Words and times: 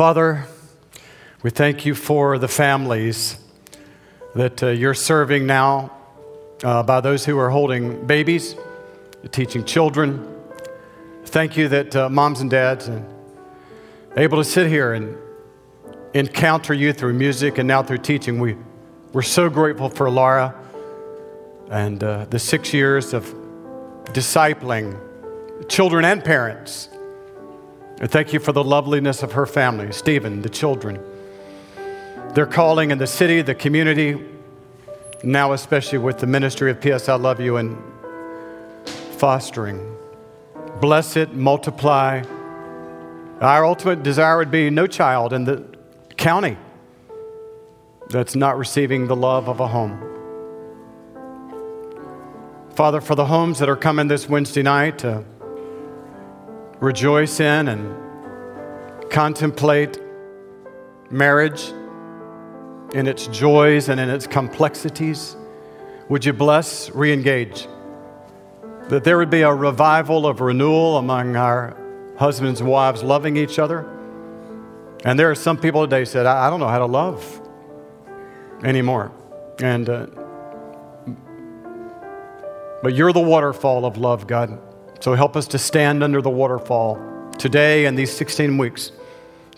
Father, 0.00 0.46
we 1.42 1.50
thank 1.50 1.84
you 1.84 1.94
for 1.94 2.38
the 2.38 2.48
families 2.48 3.36
that 4.34 4.62
uh, 4.62 4.68
you're 4.68 4.94
serving 4.94 5.44
now 5.44 5.92
uh, 6.64 6.82
by 6.82 7.02
those 7.02 7.26
who 7.26 7.38
are 7.38 7.50
holding 7.50 8.06
babies, 8.06 8.56
teaching 9.30 9.62
children. 9.62 10.26
Thank 11.26 11.58
you 11.58 11.68
that 11.68 11.94
uh, 11.94 12.08
moms 12.08 12.40
and 12.40 12.48
dads 12.48 12.88
are 12.88 13.04
able 14.16 14.38
to 14.38 14.44
sit 14.44 14.68
here 14.68 14.94
and 14.94 15.18
encounter 16.14 16.72
you 16.72 16.94
through 16.94 17.12
music 17.12 17.58
and 17.58 17.68
now 17.68 17.82
through 17.82 17.98
teaching. 17.98 18.40
We, 18.40 18.56
we're 19.12 19.20
so 19.20 19.50
grateful 19.50 19.90
for 19.90 20.08
Laura 20.08 20.54
and 21.70 22.02
uh, 22.02 22.24
the 22.24 22.38
six 22.38 22.72
years 22.72 23.12
of 23.12 23.26
discipling 24.14 24.98
children 25.68 26.06
and 26.06 26.24
parents. 26.24 26.88
And 28.00 28.10
thank 28.10 28.32
you 28.32 28.40
for 28.40 28.52
the 28.52 28.64
loveliness 28.64 29.22
of 29.22 29.32
her 29.32 29.44
family, 29.44 29.92
Stephen, 29.92 30.40
the 30.40 30.48
children. 30.48 30.98
Their 32.34 32.46
calling 32.46 32.90
in 32.90 32.98
the 32.98 33.06
city, 33.06 33.42
the 33.42 33.54
community, 33.54 34.24
now 35.22 35.52
especially 35.52 35.98
with 35.98 36.18
the 36.18 36.26
ministry 36.26 36.70
of 36.70 36.80
P.S. 36.80 37.10
I 37.10 37.16
Love 37.16 37.40
You 37.40 37.58
and 37.58 37.76
fostering. 39.18 39.96
Bless 40.80 41.16
it, 41.16 41.34
multiply. 41.34 42.22
Our 43.40 43.66
ultimate 43.66 44.02
desire 44.02 44.38
would 44.38 44.50
be 44.50 44.70
no 44.70 44.86
child 44.86 45.34
in 45.34 45.44
the 45.44 45.62
county 46.16 46.56
that's 48.08 48.34
not 48.34 48.56
receiving 48.56 49.08
the 49.08 49.16
love 49.16 49.46
of 49.46 49.60
a 49.60 49.68
home. 49.68 50.06
Father, 52.74 53.02
for 53.02 53.14
the 53.14 53.26
homes 53.26 53.58
that 53.58 53.68
are 53.68 53.76
coming 53.76 54.08
this 54.08 54.26
Wednesday 54.26 54.62
night 54.62 54.98
to 55.00 55.24
rejoice 56.80 57.40
in 57.40 57.68
and 57.68 59.10
contemplate 59.10 59.98
marriage 61.10 61.72
in 62.94 63.06
its 63.06 63.26
joys 63.28 63.88
and 63.88 64.00
in 64.00 64.08
its 64.08 64.26
complexities, 64.26 65.36
would 66.08 66.24
you 66.24 66.32
bless, 66.32 66.90
re 66.90 67.12
engage? 67.12 67.68
That 68.88 69.04
there 69.04 69.18
would 69.18 69.30
be 69.30 69.42
a 69.42 69.54
revival 69.54 70.26
of 70.26 70.40
renewal 70.40 70.96
among 70.96 71.36
our 71.36 71.76
husbands 72.18 72.60
and 72.60 72.68
wives 72.68 73.02
loving 73.02 73.36
each 73.36 73.58
other. 73.58 73.88
And 75.04 75.18
there 75.18 75.30
are 75.30 75.34
some 75.34 75.56
people 75.56 75.86
today 75.86 76.04
said, 76.04 76.26
I, 76.26 76.46
I 76.46 76.50
don't 76.50 76.60
know 76.60 76.68
how 76.68 76.78
to 76.78 76.86
love 76.86 77.40
anymore. 78.64 79.12
And 79.60 79.88
uh, 79.88 80.06
but 82.82 82.94
you're 82.94 83.12
the 83.12 83.20
waterfall 83.20 83.84
of 83.84 83.98
love, 83.98 84.26
God. 84.26 84.58
So 85.00 85.14
help 85.14 85.34
us 85.34 85.46
to 85.48 85.58
stand 85.58 86.04
under 86.04 86.20
the 86.20 86.30
waterfall 86.30 86.98
today 87.38 87.86
and 87.86 87.98
these 87.98 88.14
16 88.14 88.58
weeks, 88.58 88.92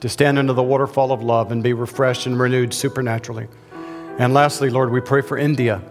to 0.00 0.08
stand 0.08 0.38
under 0.38 0.52
the 0.52 0.62
waterfall 0.62 1.10
of 1.10 1.20
love 1.20 1.50
and 1.50 1.64
be 1.64 1.72
refreshed 1.72 2.26
and 2.26 2.38
renewed 2.38 2.72
supernaturally. 2.72 3.48
And 4.18 4.32
lastly, 4.32 4.70
Lord, 4.70 4.92
we 4.92 5.00
pray 5.00 5.20
for 5.20 5.36
India. 5.36 5.82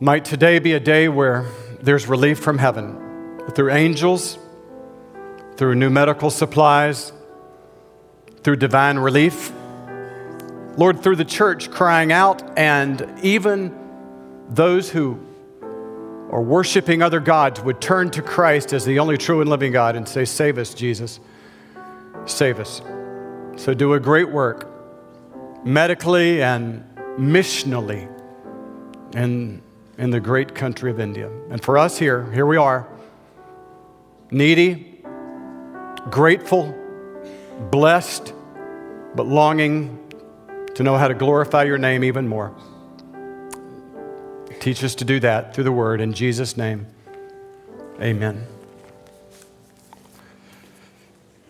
Might 0.00 0.24
today 0.24 0.58
be 0.58 0.72
a 0.72 0.80
day 0.80 1.08
where 1.08 1.46
there's 1.82 2.06
relief 2.06 2.38
from 2.38 2.56
heaven 2.56 3.42
through 3.54 3.70
angels, 3.70 4.38
through 5.56 5.74
new 5.74 5.90
medical 5.90 6.30
supplies, 6.30 7.12
through 8.42 8.56
divine 8.56 8.98
relief. 8.98 9.52
Lord, 10.78 11.02
through 11.02 11.16
the 11.16 11.24
church 11.24 11.70
crying 11.70 12.12
out 12.12 12.58
and 12.58 13.06
even 13.22 13.76
those 14.48 14.90
who 14.90 15.25
are 16.30 16.42
worshiping 16.42 17.02
other 17.02 17.20
gods 17.20 17.60
would 17.60 17.80
turn 17.80 18.10
to 18.10 18.22
Christ 18.22 18.72
as 18.72 18.84
the 18.84 18.98
only 18.98 19.16
true 19.16 19.40
and 19.40 19.48
living 19.48 19.72
God 19.72 19.96
and 19.96 20.08
say, 20.08 20.24
Save 20.24 20.58
us, 20.58 20.74
Jesus. 20.74 21.20
Save 22.26 22.58
us. 22.58 22.82
So 23.56 23.74
do 23.74 23.94
a 23.94 24.00
great 24.00 24.30
work 24.30 24.68
medically 25.64 26.42
and 26.42 26.84
missionally 27.18 28.08
in, 29.14 29.62
in 29.98 30.10
the 30.10 30.20
great 30.20 30.54
country 30.54 30.90
of 30.90 31.00
India. 31.00 31.30
And 31.50 31.62
for 31.62 31.78
us 31.78 31.98
here, 31.98 32.30
here 32.32 32.46
we 32.46 32.56
are, 32.56 32.88
needy, 34.30 35.00
grateful, 36.10 36.74
blessed, 37.70 38.34
but 39.14 39.26
longing 39.26 40.02
to 40.74 40.82
know 40.82 40.98
how 40.98 41.08
to 41.08 41.14
glorify 41.14 41.64
your 41.64 41.78
name 41.78 42.04
even 42.04 42.28
more. 42.28 42.54
Teach 44.60 44.82
us 44.82 44.94
to 44.96 45.04
do 45.04 45.20
that 45.20 45.54
through 45.54 45.64
the 45.64 45.72
word. 45.72 46.00
In 46.00 46.12
Jesus' 46.12 46.56
name, 46.56 46.86
amen. 48.00 48.46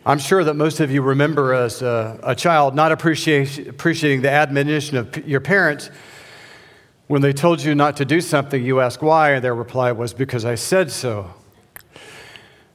I'm 0.04 0.18
sure 0.18 0.44
that 0.44 0.54
most 0.54 0.78
of 0.80 0.90
you 0.90 1.02
remember 1.02 1.52
as 1.52 1.82
a, 1.82 2.20
a 2.22 2.34
child 2.34 2.74
not 2.74 2.92
appreciating 2.92 4.22
the 4.22 4.30
admonition 4.30 4.96
of 4.96 5.26
your 5.26 5.40
parents 5.40 5.90
when 7.08 7.22
they 7.22 7.32
told 7.32 7.62
you 7.62 7.74
not 7.74 7.96
to 7.98 8.04
do 8.04 8.20
something, 8.20 8.64
you 8.64 8.80
ask 8.80 9.00
why, 9.00 9.32
and 9.32 9.44
their 9.44 9.54
reply 9.54 9.92
was, 9.92 10.12
Because 10.12 10.44
I 10.44 10.56
said 10.56 10.90
so. 10.90 11.34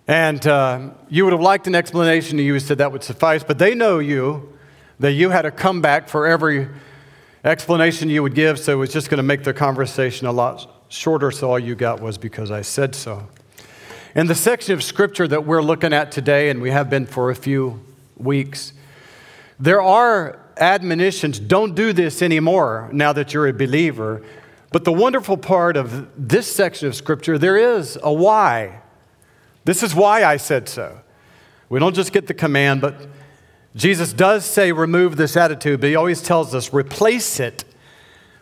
And 0.07 0.45
uh, 0.47 0.91
you 1.09 1.25
would 1.25 1.33
have 1.33 1.41
liked 1.41 1.67
an 1.67 1.75
explanation, 1.75 2.39
and 2.39 2.45
you 2.45 2.57
said 2.59 2.77
that 2.77 2.91
would 2.91 3.03
suffice, 3.03 3.43
but 3.43 3.59
they 3.59 3.75
know 3.75 3.99
you, 3.99 4.57
that 4.99 5.13
you 5.13 5.29
had 5.29 5.45
a 5.45 5.51
comeback 5.51 6.07
for 6.07 6.27
every 6.27 6.67
explanation 7.43 8.09
you 8.09 8.21
would 8.23 8.35
give, 8.35 8.59
so 8.59 8.73
it 8.73 8.75
was 8.75 8.93
just 8.93 9.09
going 9.09 9.17
to 9.17 9.23
make 9.23 9.43
the 9.43 9.53
conversation 9.53 10.27
a 10.27 10.31
lot 10.31 10.85
shorter, 10.89 11.31
so 11.31 11.51
all 11.51 11.59
you 11.59 11.75
got 11.75 12.01
was 12.01 12.17
because 12.17 12.51
I 12.51 12.61
said 12.61 12.95
so. 12.95 13.27
In 14.13 14.27
the 14.27 14.35
section 14.35 14.73
of 14.73 14.83
scripture 14.83 15.27
that 15.27 15.45
we're 15.45 15.61
looking 15.61 15.93
at 15.93 16.11
today, 16.11 16.49
and 16.49 16.61
we 16.61 16.71
have 16.71 16.89
been 16.89 17.05
for 17.05 17.31
a 17.31 17.35
few 17.35 17.79
weeks, 18.17 18.73
there 19.59 19.81
are 19.81 20.39
admonitions 20.57 21.39
don't 21.39 21.75
do 21.75 21.93
this 21.93 22.21
anymore 22.21 22.89
now 22.91 23.13
that 23.13 23.33
you're 23.33 23.47
a 23.47 23.53
believer. 23.53 24.21
But 24.71 24.83
the 24.85 24.93
wonderful 24.93 25.37
part 25.37 25.77
of 25.77 26.07
this 26.17 26.51
section 26.51 26.87
of 26.87 26.95
scripture, 26.95 27.37
there 27.37 27.77
is 27.77 27.97
a 28.03 28.13
why. 28.13 28.81
This 29.65 29.83
is 29.83 29.93
why 29.93 30.23
I 30.23 30.37
said 30.37 30.69
so. 30.69 31.01
We 31.69 31.79
don't 31.79 31.95
just 31.95 32.11
get 32.11 32.27
the 32.27 32.33
command, 32.33 32.81
but 32.81 33.07
Jesus 33.75 34.11
does 34.11 34.45
say 34.45 34.71
remove 34.71 35.15
this 35.15 35.37
attitude, 35.37 35.79
but 35.79 35.89
he 35.89 35.95
always 35.95 36.21
tells 36.21 36.53
us 36.53 36.73
replace 36.73 37.39
it 37.39 37.63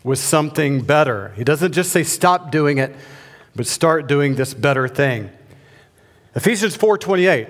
with 0.04 0.20
something 0.20 0.82
better. 0.82 1.34
He 1.36 1.44
doesn't 1.44 1.74
just 1.74 1.92
say 1.92 2.04
stop 2.04 2.52
doing 2.52 2.78
it, 2.78 2.96
but 3.56 3.68
start 3.68 4.08
doing 4.08 4.36
this 4.36 4.54
better 4.54 4.88
thing. 4.88 5.30
Ephesians 6.36 6.76
4:28 6.76 7.48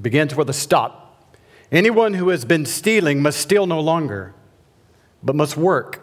begins 0.00 0.34
with 0.34 0.48
a 0.50 0.52
stop. 0.52 1.34
Anyone 1.70 2.14
who 2.14 2.30
has 2.30 2.44
been 2.44 2.66
stealing 2.66 3.22
must 3.22 3.38
steal 3.38 3.66
no 3.66 3.80
longer, 3.80 4.34
but 5.22 5.36
must 5.36 5.56
work, 5.56 6.00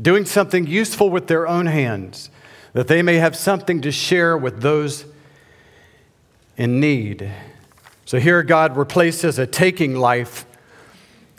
doing 0.00 0.26
something 0.26 0.66
useful 0.66 1.08
with 1.08 1.26
their 1.26 1.46
own 1.46 1.66
hands, 1.66 2.30
that 2.74 2.88
they 2.88 3.00
may 3.00 3.16
have 3.16 3.34
something 3.34 3.80
to 3.80 3.90
share 3.90 4.36
with 4.36 4.60
those 4.60 5.06
in 6.58 6.80
need. 6.80 7.30
So 8.08 8.18
here 8.18 8.42
God 8.42 8.78
replaces 8.78 9.38
a 9.38 9.46
taking 9.46 9.94
life 9.94 10.46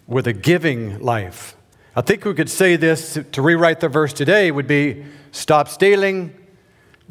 with 0.05 0.27
a 0.27 0.33
giving 0.33 0.99
life. 0.99 1.55
I 1.95 2.01
think 2.01 2.23
we 2.25 2.35
could 2.35 2.47
say 2.47 2.75
this 2.75 3.17
to 3.31 3.41
rewrite 3.41 3.79
the 3.79 3.89
verse 3.89 4.13
today 4.13 4.51
would 4.51 4.67
be 4.67 5.03
stop 5.31 5.67
stealing, 5.67 6.31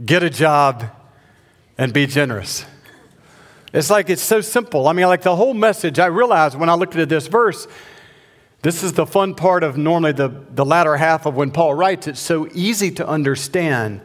get 0.07 0.23
a 0.23 0.31
job, 0.31 0.85
and 1.77 1.93
be 1.93 2.07
generous. 2.07 2.67
It's 3.73 3.91
like 3.91 4.09
it's 4.09 4.23
so 4.23 4.41
simple. 4.43 4.87
I 4.87 4.93
mean, 4.93 5.07
like 5.07 5.23
the 5.23 5.35
whole 5.35 5.55
message, 5.55 5.99
I 5.99 6.07
realized 6.07 6.57
when 6.57 6.69
I 6.69 6.75
looked 6.75 6.95
at 6.95 7.09
this 7.09 7.27
verse, 7.27 7.67
this 8.63 8.85
is 8.85 8.93
the 8.93 9.07
fun 9.07 9.35
part 9.35 9.65
of 9.65 9.77
normally 9.77 10.13
the, 10.13 10.29
the 10.51 10.65
latter 10.65 10.97
half 10.97 11.27
of 11.27 11.35
when 11.35 11.51
Paul 11.51 11.75
writes. 11.75 12.07
It's 12.07 12.21
so 12.21 12.47
easy 12.55 12.93
to 12.93 13.09
understand. 13.09 14.03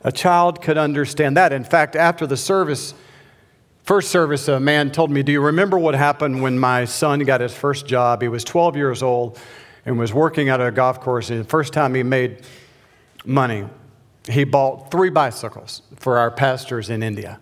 A 0.00 0.12
child 0.12 0.62
could 0.62 0.78
understand 0.78 1.36
that. 1.36 1.52
In 1.52 1.64
fact, 1.64 1.94
after 1.94 2.26
the 2.26 2.38
service, 2.38 2.94
First 3.88 4.10
service, 4.10 4.48
a 4.48 4.60
man 4.60 4.90
told 4.90 5.10
me, 5.10 5.22
Do 5.22 5.32
you 5.32 5.40
remember 5.40 5.78
what 5.78 5.94
happened 5.94 6.42
when 6.42 6.58
my 6.58 6.84
son 6.84 7.20
got 7.20 7.40
his 7.40 7.54
first 7.54 7.86
job? 7.86 8.20
He 8.20 8.28
was 8.28 8.44
12 8.44 8.76
years 8.76 9.02
old 9.02 9.38
and 9.86 9.98
was 9.98 10.12
working 10.12 10.50
at 10.50 10.60
a 10.60 10.70
golf 10.70 11.00
course. 11.00 11.30
And 11.30 11.40
the 11.40 11.48
first 11.48 11.72
time 11.72 11.94
he 11.94 12.02
made 12.02 12.42
money, 13.24 13.64
he 14.28 14.44
bought 14.44 14.90
three 14.90 15.08
bicycles 15.08 15.80
for 15.96 16.18
our 16.18 16.30
pastors 16.30 16.90
in 16.90 17.02
India. 17.02 17.40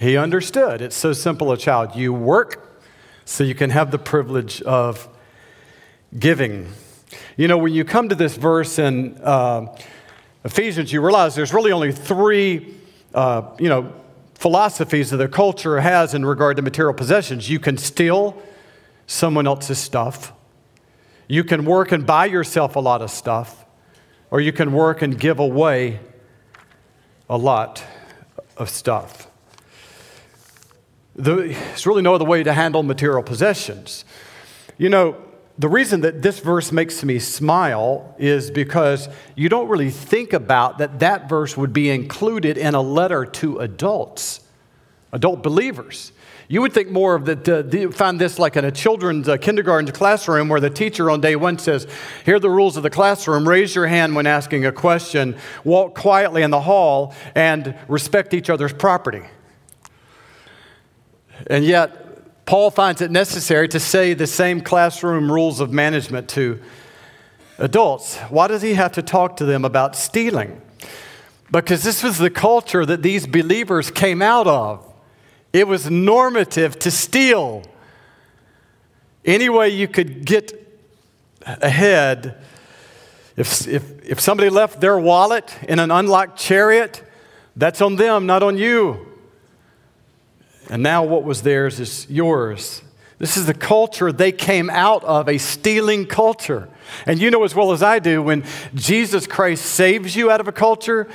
He 0.00 0.16
understood. 0.16 0.80
It's 0.80 0.96
so 0.96 1.12
simple 1.12 1.52
a 1.52 1.58
child. 1.58 1.94
You 1.94 2.14
work 2.14 2.80
so 3.26 3.44
you 3.44 3.54
can 3.54 3.68
have 3.68 3.90
the 3.90 3.98
privilege 3.98 4.62
of 4.62 5.06
giving. 6.18 6.72
You 7.36 7.48
know, 7.48 7.58
when 7.58 7.74
you 7.74 7.84
come 7.84 8.08
to 8.08 8.14
this 8.14 8.34
verse 8.34 8.78
in 8.78 9.20
uh, 9.22 9.76
Ephesians, 10.42 10.90
you 10.90 11.02
realize 11.02 11.34
there's 11.34 11.52
really 11.52 11.72
only 11.72 11.92
three, 11.92 12.76
uh, 13.12 13.54
you 13.58 13.68
know, 13.68 13.92
philosophies 14.36 15.10
that 15.10 15.16
the 15.16 15.28
culture 15.28 15.80
has 15.80 16.12
in 16.14 16.24
regard 16.24 16.56
to 16.56 16.62
material 16.62 16.92
possessions. 16.92 17.48
You 17.48 17.58
can 17.58 17.78
steal 17.78 18.40
someone 19.06 19.46
else's 19.46 19.78
stuff, 19.78 20.32
you 21.26 21.42
can 21.42 21.64
work 21.64 21.90
and 21.90 22.06
buy 22.06 22.26
yourself 22.26 22.76
a 22.76 22.80
lot 22.80 23.02
of 23.02 23.10
stuff, 23.10 23.64
or 24.30 24.40
you 24.40 24.52
can 24.52 24.72
work 24.72 25.00
and 25.02 25.18
give 25.18 25.38
away 25.38 26.00
a 27.28 27.36
lot 27.36 27.82
of 28.56 28.68
stuff. 28.68 29.28
there's 31.14 31.86
really 31.86 32.02
no 32.02 32.14
other 32.14 32.24
way 32.24 32.42
to 32.42 32.52
handle 32.52 32.82
material 32.82 33.22
possessions. 33.22 34.04
You 34.76 34.90
know, 34.90 35.16
the 35.58 35.68
reason 35.68 36.02
that 36.02 36.20
this 36.20 36.40
verse 36.40 36.70
makes 36.70 37.02
me 37.02 37.18
smile 37.18 38.14
is 38.18 38.50
because 38.50 39.08
you 39.34 39.48
don't 39.48 39.68
really 39.68 39.90
think 39.90 40.34
about 40.34 40.78
that 40.78 40.98
that 40.98 41.28
verse 41.28 41.56
would 41.56 41.72
be 41.72 41.88
included 41.88 42.58
in 42.58 42.74
a 42.74 42.82
letter 42.82 43.24
to 43.24 43.58
adults, 43.60 44.40
adult 45.12 45.42
believers. 45.42 46.12
You 46.48 46.60
would 46.60 46.74
think 46.74 46.90
more 46.90 47.14
of 47.14 47.24
that, 47.24 47.48
uh, 47.48 47.90
find 47.90 48.20
this 48.20 48.38
like 48.38 48.56
in 48.56 48.64
a 48.66 48.70
children's 48.70 49.28
uh, 49.28 49.38
kindergarten 49.38 49.90
classroom 49.92 50.48
where 50.48 50.60
the 50.60 50.70
teacher 50.70 51.10
on 51.10 51.20
day 51.20 51.36
one 51.36 51.58
says, 51.58 51.88
Here 52.24 52.36
are 52.36 52.40
the 52.40 52.50
rules 52.50 52.76
of 52.76 52.82
the 52.82 52.90
classroom. 52.90 53.48
Raise 53.48 53.74
your 53.74 53.86
hand 53.86 54.14
when 54.14 54.26
asking 54.26 54.66
a 54.66 54.72
question, 54.72 55.36
walk 55.64 55.94
quietly 55.94 56.42
in 56.42 56.50
the 56.50 56.60
hall, 56.60 57.14
and 57.34 57.74
respect 57.88 58.34
each 58.34 58.50
other's 58.50 58.72
property. 58.72 59.22
And 61.48 61.64
yet, 61.64 62.05
Paul 62.46 62.70
finds 62.70 63.00
it 63.00 63.10
necessary 63.10 63.68
to 63.68 63.80
say 63.80 64.14
the 64.14 64.28
same 64.28 64.60
classroom 64.60 65.30
rules 65.30 65.58
of 65.58 65.72
management 65.72 66.28
to 66.30 66.60
adults. 67.58 68.16
Why 68.30 68.46
does 68.46 68.62
he 68.62 68.74
have 68.74 68.92
to 68.92 69.02
talk 69.02 69.38
to 69.38 69.44
them 69.44 69.64
about 69.64 69.96
stealing? 69.96 70.60
Because 71.50 71.82
this 71.82 72.04
was 72.04 72.18
the 72.18 72.30
culture 72.30 72.86
that 72.86 73.02
these 73.02 73.26
believers 73.26 73.90
came 73.90 74.22
out 74.22 74.46
of. 74.46 74.84
It 75.52 75.66
was 75.66 75.90
normative 75.90 76.78
to 76.80 76.90
steal. 76.90 77.64
Any 79.24 79.48
way 79.48 79.70
you 79.70 79.88
could 79.88 80.24
get 80.24 80.52
ahead, 81.44 82.40
if, 83.36 83.66
if, 83.66 84.04
if 84.04 84.20
somebody 84.20 84.50
left 84.50 84.80
their 84.80 84.98
wallet 84.98 85.52
in 85.68 85.80
an 85.80 85.90
unlocked 85.90 86.38
chariot, 86.38 87.02
that's 87.56 87.80
on 87.80 87.96
them, 87.96 88.26
not 88.26 88.44
on 88.44 88.56
you. 88.56 89.05
And 90.68 90.82
now 90.82 91.04
what 91.04 91.24
was 91.24 91.42
theirs 91.42 91.80
is 91.80 92.06
yours. 92.08 92.82
This 93.18 93.36
is 93.36 93.46
the 93.46 93.54
culture 93.54 94.12
they 94.12 94.32
came 94.32 94.68
out 94.68 95.02
of, 95.04 95.28
a 95.28 95.38
stealing 95.38 96.06
culture. 96.06 96.68
And 97.06 97.18
you 97.18 97.30
know 97.30 97.44
as 97.44 97.54
well 97.54 97.72
as 97.72 97.82
I 97.82 97.98
do, 97.98 98.22
when 98.22 98.44
Jesus 98.74 99.26
Christ 99.26 99.64
saves 99.64 100.14
you 100.14 100.30
out 100.30 100.40
of 100.40 100.48
a 100.48 100.52
culture, 100.52 101.08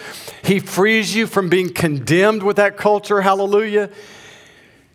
he 0.43 0.59
frees 0.59 1.15
you 1.15 1.27
from 1.27 1.49
being 1.49 1.71
condemned 1.71 2.43
with 2.43 2.55
that 2.55 2.75
culture. 2.75 3.21
Hallelujah. 3.21 3.89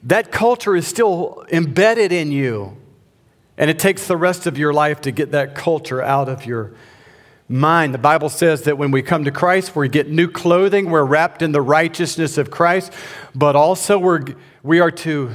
That 0.02 0.32
culture 0.32 0.74
is 0.74 0.86
still 0.86 1.44
embedded 1.50 2.10
in 2.12 2.32
you. 2.32 2.76
And 3.56 3.70
it 3.70 3.78
takes 3.78 4.06
the 4.06 4.16
rest 4.16 4.46
of 4.46 4.58
your 4.58 4.72
life 4.72 5.00
to 5.02 5.10
get 5.10 5.30
that 5.32 5.54
culture 5.54 6.02
out 6.02 6.28
of 6.28 6.44
your 6.44 6.74
mind. 7.48 7.94
The 7.94 7.98
Bible 7.98 8.28
says 8.28 8.62
that 8.62 8.76
when 8.78 8.90
we 8.90 9.02
come 9.02 9.24
to 9.24 9.30
Christ, 9.30 9.76
we 9.76 9.88
get 9.88 10.08
new 10.08 10.28
clothing, 10.28 10.90
we're 10.90 11.04
wrapped 11.04 11.42
in 11.42 11.52
the 11.52 11.62
righteousness 11.62 12.38
of 12.38 12.50
Christ, 12.50 12.92
but 13.34 13.54
also 13.54 13.98
we're, 13.98 14.24
we, 14.62 14.80
are 14.80 14.90
to, 14.90 15.30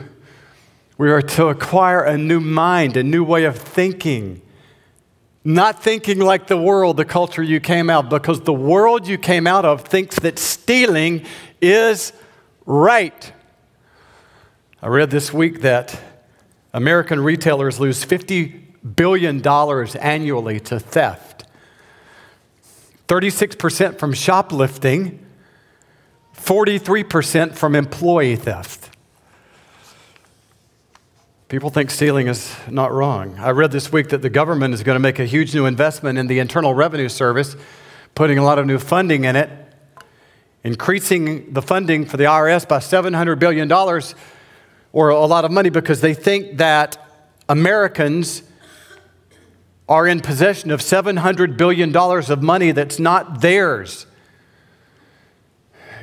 we 0.98 1.10
are 1.10 1.22
to 1.22 1.48
acquire 1.48 2.04
a 2.04 2.18
new 2.18 2.40
mind, 2.40 2.98
a 2.98 3.04
new 3.04 3.24
way 3.24 3.46
of 3.46 3.58
thinking. 3.58 4.42
Not 5.44 5.82
thinking 5.82 6.20
like 6.20 6.48
the 6.48 6.58
world, 6.58 6.98
the 6.98 7.06
culture 7.06 7.42
you 7.42 7.60
came 7.60 7.90
out, 7.90 8.10
because 8.10 8.42
the 8.42 8.54
world 8.54 9.08
you 9.08 9.18
came 9.18 9.48
out 9.48 9.66
of 9.66 9.82
thinks 9.82 10.20
that 10.20 10.38
stealing 10.38 11.26
is 11.62 12.14
right. 12.66 13.32
I 14.82 14.88
read 14.88 15.10
this 15.10 15.34
week 15.34 15.62
that 15.62 16.00
American 16.74 17.22
retailers 17.22 17.80
lose 17.80 18.06
$50 18.06 18.96
billion 18.96 19.46
annually 19.48 20.60
to 20.62 20.80
theft. 20.80 21.41
36% 23.12 24.00
from 24.00 24.14
shoplifting, 24.14 25.20
43% 26.38 27.56
from 27.56 27.76
employee 27.76 28.38
theft. 28.38 28.90
People 31.50 31.70
think 31.70 31.92
stealing 31.92 32.28
is 32.28 32.56
not 32.70 32.94
wrong. 32.94 33.38
I 33.38 33.50
read 33.50 33.74
this 33.74 33.92
week 33.92 34.08
that 34.12 34.22
the 34.22 34.30
government 34.30 34.74
is 34.74 34.82
going 34.82 34.96
to 34.96 35.02
make 35.02 35.20
a 35.20 35.26
huge 35.26 35.54
new 35.54 35.66
investment 35.66 36.18
in 36.18 36.28
the 36.28 36.40
Internal 36.40 36.74
Revenue 36.74 37.10
Service, 37.10 37.58
putting 38.16 38.38
a 38.38 38.46
lot 38.46 38.58
of 38.58 38.66
new 38.66 38.80
funding 38.80 39.26
in 39.26 39.36
it, 39.36 39.50
increasing 40.64 41.52
the 41.52 41.62
funding 41.62 42.06
for 42.06 42.16
the 42.16 42.24
IRS 42.24 42.66
by 42.66 42.78
$700 42.78 43.38
billion, 43.38 43.70
or 44.94 45.10
a 45.10 45.26
lot 45.26 45.44
of 45.44 45.52
money, 45.52 45.70
because 45.70 46.00
they 46.00 46.14
think 46.14 46.60
that 46.60 46.98
Americans 47.50 48.44
are 49.92 50.08
in 50.08 50.22
possession 50.22 50.72
of 50.72 50.80
$700 50.80 51.58
billion 51.58 51.94
of 51.94 52.42
money 52.42 52.72
that's 52.72 52.98
not 52.98 53.42
theirs. 53.42 54.06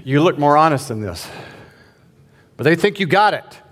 You 0.05 0.23
look 0.23 0.39
more 0.39 0.59
honest 0.59 0.89
than 0.89 1.01
this. 1.01 1.27
But 2.59 2.65
they 2.65 2.77
think 2.77 3.01
you 3.01 3.07
got 3.07 3.33
it. 3.33 3.63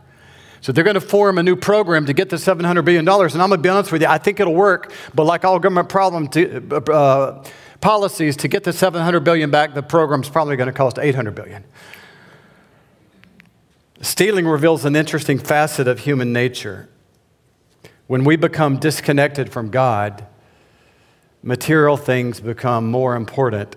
So 0.63 0.73
they're 0.73 0.85
going 0.85 0.95
to 0.95 1.03
form 1.03 1.37
a 1.37 1.43
new 1.43 1.55
program 1.55 2.07
to 2.07 2.15
get 2.15 2.31
the 2.31 2.37
$700 2.37 2.83
billion. 2.83 3.07
And 3.07 3.11
I'm 3.11 3.51
going 3.51 3.51
to 3.51 3.59
be 3.59 3.69
honest 3.69 3.93
with 3.93 4.01
you, 4.01 4.09
I 4.09 4.17
think 4.17 4.41
it'll 4.41 4.55
work. 4.55 4.91
But 5.15 5.25
like 5.25 5.45
all 5.45 5.59
government 5.59 5.91
problem 5.91 6.29
to, 6.29 6.77
uh, 6.91 7.45
policies, 7.83 8.39
to 8.39 8.49
get 8.49 8.65
the 8.65 8.73
700 8.73 9.21
billion 9.21 9.51
back, 9.51 9.75
the 9.75 9.83
program's 9.83 10.31
probably 10.31 10.57
going 10.57 10.69
to 10.69 10.73
cost 10.73 10.99
800 10.99 11.35
billion. 11.35 11.63
Stealing 14.01 14.47
reveals 14.47 14.87
an 14.87 14.97
interesting 14.97 15.39
facet 15.39 15.87
of 15.87 15.99
human 15.99 16.33
nature. 16.33 16.89
When 18.07 18.25
we 18.25 18.37
become 18.37 18.79
disconnected 18.79 19.51
from 19.53 19.71
God, 19.71 20.27
material 21.43 21.97
things 21.97 22.41
become 22.41 22.91
more 22.91 23.17
important 23.17 23.77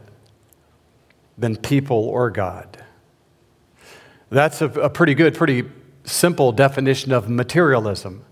than 1.37 1.55
people 1.55 1.97
or 1.97 2.29
God. 2.29 2.83
That's 4.29 4.61
a, 4.61 4.67
a, 4.67 4.89
pretty 4.89 5.15
good, 5.15 5.35
pretty 5.35 5.63
simple 6.03 6.51
definition 6.51 7.11
of 7.11 7.29
materialism. 7.29 8.23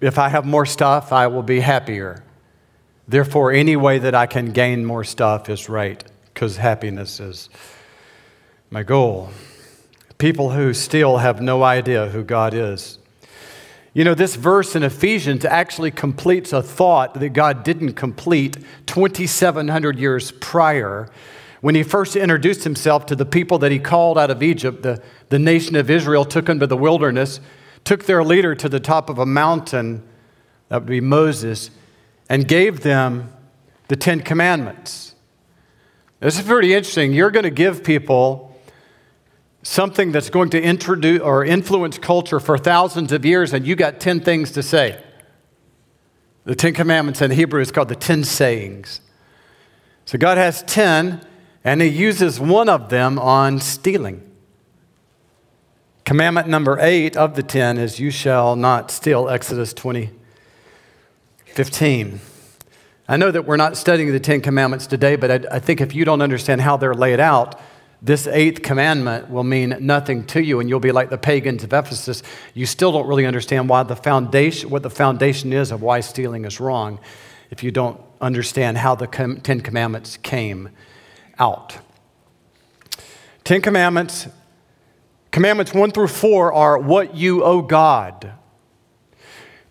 If 0.00 0.18
I 0.18 0.28
have 0.28 0.44
more 0.44 0.66
stuff, 0.66 1.12
I 1.12 1.26
will 1.26 1.42
be 1.42 1.60
happier. 1.60 2.24
Therefore, 3.06 3.52
any 3.52 3.76
way 3.76 3.98
that 3.98 4.14
I 4.14 4.26
can 4.26 4.50
gain 4.50 4.84
more 4.84 5.04
stuff 5.04 5.48
is 5.48 5.68
right, 5.68 6.02
because 6.32 6.56
happiness 6.56 7.20
is 7.20 7.50
my 8.70 8.82
goal. 8.82 9.30
People 10.16 10.52
who 10.52 10.72
still 10.72 11.18
have 11.18 11.40
no 11.42 11.62
idea 11.62 12.08
who 12.08 12.24
God 12.24 12.54
is. 12.54 12.98
You 13.94 14.02
know, 14.02 14.14
this 14.14 14.34
verse 14.34 14.74
in 14.74 14.82
Ephesians 14.82 15.44
actually 15.44 15.92
completes 15.92 16.52
a 16.52 16.62
thought 16.62 17.14
that 17.14 17.28
God 17.28 17.62
didn't 17.62 17.92
complete 17.92 18.56
2,700 18.86 19.98
years 20.00 20.32
prior 20.32 21.08
when 21.60 21.76
he 21.76 21.84
first 21.84 22.16
introduced 22.16 22.64
himself 22.64 23.06
to 23.06 23.16
the 23.16 23.24
people 23.24 23.58
that 23.60 23.70
he 23.70 23.78
called 23.78 24.18
out 24.18 24.32
of 24.32 24.42
Egypt. 24.42 24.82
The, 24.82 25.00
the 25.28 25.38
nation 25.38 25.76
of 25.76 25.90
Israel 25.90 26.24
took 26.24 26.46
them 26.46 26.58
to 26.58 26.66
the 26.66 26.76
wilderness, 26.76 27.38
took 27.84 28.04
their 28.04 28.24
leader 28.24 28.56
to 28.56 28.68
the 28.68 28.80
top 28.80 29.08
of 29.08 29.18
a 29.18 29.26
mountain, 29.26 30.02
that 30.68 30.80
would 30.80 30.88
be 30.88 31.00
Moses, 31.00 31.70
and 32.28 32.48
gave 32.48 32.80
them 32.80 33.32
the 33.86 33.96
Ten 33.96 34.20
Commandments. 34.20 35.14
This 36.18 36.36
is 36.36 36.44
pretty 36.44 36.74
interesting. 36.74 37.12
You're 37.12 37.30
going 37.30 37.44
to 37.44 37.50
give 37.50 37.84
people 37.84 38.53
something 39.64 40.12
that's 40.12 40.30
going 40.30 40.50
to 40.50 40.62
introduce 40.62 41.20
or 41.20 41.44
influence 41.44 41.98
culture 41.98 42.38
for 42.38 42.56
thousands 42.56 43.10
of 43.10 43.24
years, 43.24 43.52
and 43.52 43.66
you 43.66 43.74
got 43.74 43.98
10 43.98 44.20
things 44.20 44.52
to 44.52 44.62
say. 44.62 45.02
The 46.44 46.54
Ten 46.54 46.74
Commandments 46.74 47.22
in 47.22 47.30
Hebrew 47.30 47.60
is 47.60 47.72
called 47.72 47.88
the 47.88 47.96
Ten 47.96 48.22
Sayings. 48.22 49.00
So 50.04 50.18
God 50.18 50.36
has 50.36 50.62
10, 50.64 51.26
and 51.64 51.80
He 51.80 51.88
uses 51.88 52.38
one 52.38 52.68
of 52.68 52.90
them 52.90 53.18
on 53.18 53.58
stealing. 53.58 54.30
Commandment 56.04 56.48
number 56.48 56.78
eight 56.80 57.16
of 57.16 57.34
the 57.34 57.42
10 57.42 57.78
is, 57.78 57.98
You 57.98 58.10
shall 58.10 58.56
not 58.56 58.90
steal, 58.90 59.30
Exodus 59.30 59.72
20, 59.72 60.10
15. 61.46 62.20
I 63.08 63.16
know 63.16 63.30
that 63.30 63.46
we're 63.46 63.56
not 63.56 63.78
studying 63.78 64.12
the 64.12 64.20
Ten 64.20 64.42
Commandments 64.42 64.86
today, 64.86 65.16
but 65.16 65.30
I, 65.30 65.56
I 65.56 65.58
think 65.58 65.80
if 65.80 65.94
you 65.94 66.04
don't 66.04 66.20
understand 66.20 66.60
how 66.60 66.76
they're 66.76 66.94
laid 66.94 67.20
out, 67.20 67.58
this 68.04 68.26
eighth 68.26 68.60
commandment 68.60 69.30
will 69.30 69.44
mean 69.44 69.78
nothing 69.80 70.26
to 70.26 70.42
you 70.42 70.60
and 70.60 70.68
you'll 70.68 70.78
be 70.78 70.92
like 70.92 71.08
the 71.08 71.16
pagans 71.16 71.64
of 71.64 71.72
Ephesus. 71.72 72.22
You 72.52 72.66
still 72.66 72.92
don't 72.92 73.06
really 73.06 73.24
understand 73.24 73.70
why 73.70 73.82
the 73.82 73.96
foundation, 73.96 74.68
what 74.68 74.82
the 74.82 74.90
foundation 74.90 75.54
is 75.54 75.70
of 75.70 75.80
why 75.80 76.00
stealing 76.00 76.44
is 76.44 76.60
wrong 76.60 77.00
if 77.50 77.62
you 77.62 77.70
don't 77.70 77.98
understand 78.20 78.76
how 78.76 78.94
the 78.94 79.06
Ten 79.06 79.62
Commandments 79.62 80.18
came 80.18 80.68
out. 81.38 81.78
Ten 83.42 83.62
Commandments, 83.62 84.28
commandments 85.30 85.72
one 85.72 85.90
through 85.90 86.08
four 86.08 86.52
are 86.52 86.78
what 86.78 87.16
you 87.16 87.42
owe 87.42 87.62
God. 87.62 88.32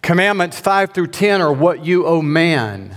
Commandments 0.01 0.59
five 0.59 0.91
through 0.91 1.07
10 1.07 1.39
are 1.39 1.53
what 1.53 1.85
you 1.85 2.07
owe 2.07 2.23
man. 2.23 2.95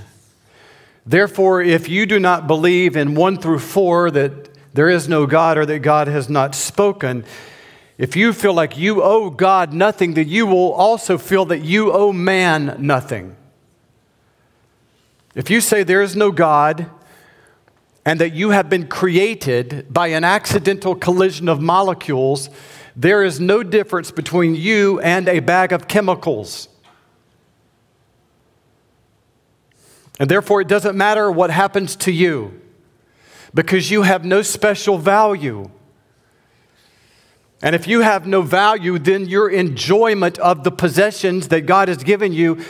Therefore, 1.05 1.61
if 1.61 1.91
you 1.91 2.07
do 2.07 2.19
not 2.19 2.47
believe 2.47 2.97
in 2.97 3.15
one 3.15 3.37
through 3.37 3.59
four 3.59 4.11
that 4.11 4.46
there 4.77 4.89
is 4.89 5.09
no 5.09 5.27
God 5.27 5.59
or 5.59 5.67
that 5.67 5.81
God 5.81 6.07
has 6.07 6.29
not 6.29 6.55
spoken, 6.55 7.25
if 7.99 8.15
you 8.15 8.33
feel 8.33 8.55
like 8.55 8.77
you 8.77 9.03
owe 9.03 9.31
God 9.31 9.73
nothing, 9.73 10.15
then 10.15 10.29
you 10.29 10.47
will 10.47 10.73
also 10.73 11.19
feel 11.19 11.47
that 11.47 11.61
you 11.61 11.93
owe 11.93 12.13
man 12.13 12.77
nothing. 12.79 13.37
If 15.35 15.51
you 15.51 15.61
say 15.61 15.83
there 15.83 16.03
is 16.03 16.15
no 16.15 16.31
God 16.31 16.91
and 18.05 18.21
that 18.21 18.35
you 18.35 18.51
have 18.51 18.69
been 18.69 18.87
created 18.87 19.93
by 19.93 20.09
an 20.09 20.25
accidental 20.25 20.95
collision 20.95 21.49
of 21.49 21.61
molecules 21.61 22.49
There 22.97 23.23
is 23.23 23.39
no 23.39 23.63
difference 23.63 24.11
between 24.11 24.55
you 24.55 24.99
and 25.01 25.29
a 25.29 25.41
bag 25.41 25.73
of 25.73 25.87
chemicals. 25.87 26.71
And 30.19 30.31
therefore, 30.31 30.63
it 30.63 30.69
doesn't 30.69 30.97
matter 30.97 31.31
what 31.31 31.51
happens 31.51 31.95
to 31.97 32.11
you 32.11 32.59
because 33.55 33.91
you 33.91 34.03
have 34.03 34.25
no 34.25 34.43
special 34.43 34.99
value. 34.99 35.71
And 37.63 37.75
if 37.75 37.87
you 37.87 38.01
have 38.03 38.27
no 38.27 38.43
value, 38.43 38.99
then 38.99 39.27
your 39.27 39.49
enjoyment 39.49 40.39
of 40.39 40.65
the 40.65 40.71
possessions 40.71 41.49
that 41.49 41.63
God 41.63 41.89
has 41.89 42.03
given 42.03 42.33
you, 42.33 42.63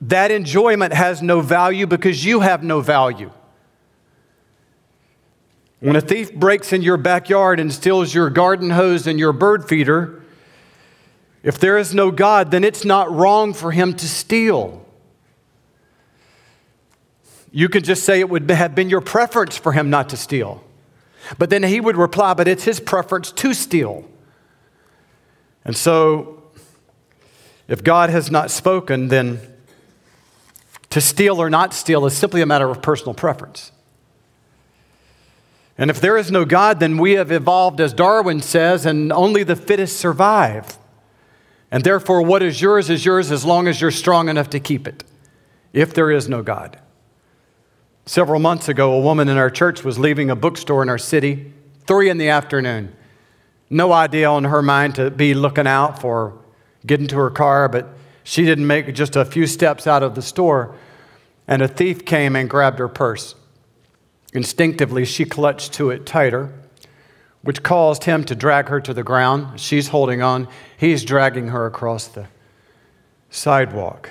that 0.00 0.30
enjoyment 0.30 0.92
has 0.92 1.22
no 1.22 1.40
value 1.40 1.86
because 1.86 2.24
you 2.24 2.40
have 2.40 2.62
no 2.64 2.80
value. 2.80 3.30
When 5.78 5.96
a 5.96 6.00
thief 6.00 6.32
breaks 6.34 6.72
in 6.72 6.82
your 6.82 6.96
backyard 6.96 7.58
and 7.58 7.72
steals 7.72 8.14
your 8.14 8.30
garden 8.30 8.70
hose 8.70 9.06
and 9.06 9.18
your 9.18 9.32
bird 9.32 9.68
feeder, 9.68 10.22
if 11.42 11.58
there 11.58 11.76
is 11.76 11.92
no 11.92 12.10
God, 12.10 12.52
then 12.52 12.62
it's 12.62 12.84
not 12.84 13.12
wrong 13.12 13.52
for 13.52 13.72
him 13.72 13.94
to 13.94 14.08
steal. 14.08 14.81
You 17.52 17.68
could 17.68 17.84
just 17.84 18.04
say 18.04 18.18
it 18.20 18.30
would 18.30 18.50
have 18.50 18.74
been 18.74 18.88
your 18.88 19.02
preference 19.02 19.56
for 19.56 19.72
him 19.72 19.90
not 19.90 20.08
to 20.08 20.16
steal. 20.16 20.64
But 21.38 21.50
then 21.50 21.62
he 21.62 21.80
would 21.80 21.96
reply, 21.96 22.34
but 22.34 22.48
it's 22.48 22.64
his 22.64 22.80
preference 22.80 23.30
to 23.32 23.54
steal. 23.54 24.08
And 25.64 25.76
so, 25.76 26.42
if 27.68 27.84
God 27.84 28.10
has 28.10 28.30
not 28.30 28.50
spoken, 28.50 29.08
then 29.08 29.40
to 30.90 31.00
steal 31.00 31.40
or 31.40 31.48
not 31.48 31.72
steal 31.72 32.04
is 32.06 32.16
simply 32.16 32.40
a 32.40 32.46
matter 32.46 32.68
of 32.68 32.82
personal 32.82 33.14
preference. 33.14 33.70
And 35.78 35.90
if 35.90 36.00
there 36.00 36.16
is 36.16 36.30
no 36.30 36.44
God, 36.44 36.80
then 36.80 36.98
we 36.98 37.12
have 37.12 37.30
evolved, 37.30 37.80
as 37.80 37.94
Darwin 37.94 38.40
says, 38.40 38.84
and 38.84 39.12
only 39.12 39.42
the 39.42 39.56
fittest 39.56 39.98
survive. 39.98 40.76
And 41.70 41.82
therefore, 41.82 42.22
what 42.22 42.42
is 42.42 42.60
yours 42.60 42.90
is 42.90 43.04
yours 43.04 43.30
as 43.30 43.44
long 43.44 43.68
as 43.68 43.80
you're 43.80 43.90
strong 43.90 44.28
enough 44.28 44.50
to 44.50 44.60
keep 44.60 44.86
it, 44.86 45.04
if 45.72 45.94
there 45.94 46.10
is 46.10 46.28
no 46.28 46.42
God. 46.42 46.78
Several 48.04 48.40
months 48.40 48.68
ago, 48.68 48.92
a 48.94 49.00
woman 49.00 49.28
in 49.28 49.36
our 49.36 49.50
church 49.50 49.84
was 49.84 49.98
leaving 49.98 50.28
a 50.28 50.34
bookstore 50.34 50.82
in 50.82 50.88
our 50.88 50.98
city, 50.98 51.52
three 51.86 52.10
in 52.10 52.18
the 52.18 52.28
afternoon. 52.28 52.94
No 53.70 53.92
idea 53.92 54.28
on 54.28 54.44
her 54.44 54.60
mind 54.60 54.96
to 54.96 55.10
be 55.10 55.34
looking 55.34 55.68
out 55.68 56.00
for 56.00 56.36
getting 56.84 57.06
to 57.06 57.16
her 57.16 57.30
car, 57.30 57.68
but 57.68 57.88
she 58.24 58.44
didn't 58.44 58.66
make 58.66 58.92
just 58.94 59.14
a 59.14 59.24
few 59.24 59.46
steps 59.46 59.86
out 59.86 60.02
of 60.02 60.16
the 60.16 60.22
store, 60.22 60.74
and 61.46 61.62
a 61.62 61.68
thief 61.68 62.04
came 62.04 62.34
and 62.34 62.50
grabbed 62.50 62.80
her 62.80 62.88
purse. 62.88 63.36
Instinctively, 64.34 65.04
she 65.04 65.24
clutched 65.24 65.72
to 65.74 65.90
it 65.90 66.04
tighter, 66.04 66.52
which 67.42 67.62
caused 67.62 68.04
him 68.04 68.24
to 68.24 68.34
drag 68.34 68.68
her 68.68 68.80
to 68.80 68.92
the 68.92 69.04
ground. 69.04 69.60
She's 69.60 69.88
holding 69.88 70.22
on, 70.22 70.48
he's 70.76 71.04
dragging 71.04 71.48
her 71.48 71.66
across 71.66 72.08
the 72.08 72.26
sidewalk 73.30 74.10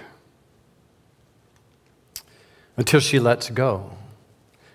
until 2.78 3.00
she 3.00 3.20
lets 3.20 3.50
go. 3.50 3.92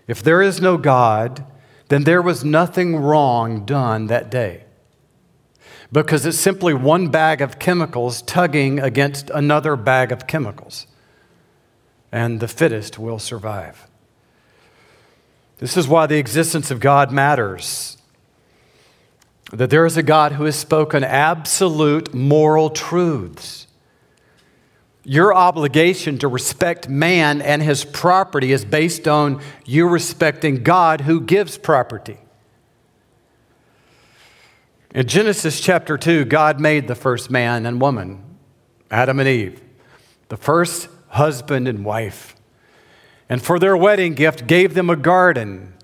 If 0.06 0.22
there 0.22 0.42
is 0.42 0.60
no 0.60 0.76
God, 0.76 1.44
then 1.88 2.04
there 2.04 2.22
was 2.22 2.44
nothing 2.44 2.96
wrong 2.96 3.64
done 3.64 4.06
that 4.06 4.30
day. 4.30 4.64
Because 5.92 6.26
it's 6.26 6.38
simply 6.38 6.74
one 6.74 7.08
bag 7.08 7.40
of 7.40 7.58
chemicals 7.58 8.22
tugging 8.22 8.80
against 8.80 9.30
another 9.30 9.76
bag 9.76 10.10
of 10.10 10.26
chemicals. 10.26 10.86
And 12.10 12.40
the 12.40 12.48
fittest 12.48 12.98
will 12.98 13.18
survive. 13.18 13.86
This 15.58 15.76
is 15.76 15.88
why 15.88 16.06
the 16.06 16.18
existence 16.18 16.70
of 16.70 16.80
God 16.80 17.10
matters. 17.12 17.96
That 19.52 19.70
there 19.70 19.86
is 19.86 19.96
a 19.96 20.02
God 20.02 20.32
who 20.32 20.44
has 20.44 20.56
spoken 20.56 21.04
absolute 21.04 22.12
moral 22.12 22.70
truths. 22.70 23.65
Your 25.08 25.32
obligation 25.32 26.18
to 26.18 26.28
respect 26.28 26.88
man 26.88 27.40
and 27.40 27.62
his 27.62 27.84
property 27.84 28.52
is 28.52 28.64
based 28.64 29.06
on 29.06 29.40
you 29.64 29.88
respecting 29.88 30.62
God 30.62 31.02
who 31.02 31.20
gives 31.20 31.56
property. 31.56 32.18
In 34.94 35.06
Genesis 35.06 35.60
chapter 35.60 35.96
2, 35.96 36.24
God 36.24 36.60
made 36.60 36.88
the 36.88 36.94
first 36.94 37.30
man 37.30 37.66
and 37.66 37.80
woman, 37.80 38.22
Adam 38.90 39.20
and 39.20 39.28
Eve, 39.28 39.62
the 40.28 40.36
first 40.36 40.88
husband 41.08 41.68
and 41.68 41.84
wife 41.84 42.36
and 43.28 43.42
for 43.42 43.58
their 43.58 43.76
wedding 43.76 44.14
gift 44.14 44.46
gave 44.46 44.74
them 44.74 44.90
a 44.90 44.96
garden. 44.96 45.74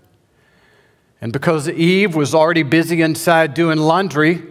And 1.20 1.32
because 1.32 1.68
Eve 1.68 2.14
was 2.14 2.34
already 2.34 2.62
busy 2.62 3.02
inside 3.02 3.54
doing 3.54 3.78
laundry, 3.78 4.42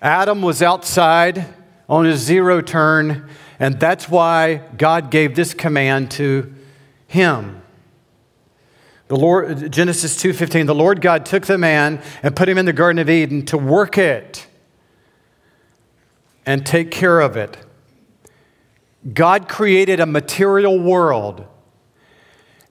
Adam 0.00 0.42
was 0.42 0.62
outside 0.62 1.46
on 1.88 2.04
his 2.04 2.20
zero 2.20 2.60
turn, 2.60 3.28
and 3.58 3.80
that's 3.80 4.08
why 4.08 4.62
God 4.76 5.10
gave 5.10 5.34
this 5.34 5.54
command 5.54 6.10
to 6.12 6.52
him. 7.06 7.62
The 9.08 9.16
Lord 9.16 9.70
Genesis 9.70 10.20
2:15 10.20 10.66
The 10.66 10.74
Lord 10.74 11.00
God 11.00 11.24
took 11.24 11.46
the 11.46 11.58
man 11.58 12.02
and 12.22 12.34
put 12.34 12.48
him 12.48 12.58
in 12.58 12.66
the 12.66 12.72
garden 12.72 12.98
of 12.98 13.08
Eden 13.08 13.44
to 13.46 13.58
work 13.58 13.96
it 13.98 14.46
and 16.44 16.66
take 16.66 16.90
care 16.90 17.20
of 17.20 17.36
it. 17.36 17.56
God 19.12 19.48
created 19.48 20.00
a 20.00 20.06
material 20.06 20.78
world 20.78 21.46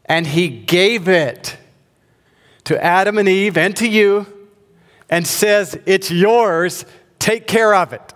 and 0.05 0.27
he 0.27 0.47
gave 0.49 1.07
it 1.07 1.57
to 2.65 2.83
Adam 2.83 3.17
and 3.17 3.27
Eve 3.27 3.57
and 3.57 3.75
to 3.77 3.87
you 3.87 4.25
and 5.09 5.25
says, 5.25 5.77
It's 5.85 6.11
yours, 6.11 6.85
take 7.19 7.47
care 7.47 7.73
of 7.73 7.93
it. 7.93 8.14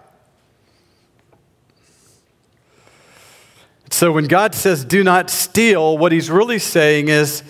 So 4.00 4.13
when 4.13 4.27
God 4.29 4.56
says, 4.56 4.86
Do 4.86 5.03
not 5.03 5.29
steal, 5.29 5.98
what 5.98 6.13
he's 6.13 6.32
really 6.32 6.58
saying 6.58 7.10
is, 7.10 7.44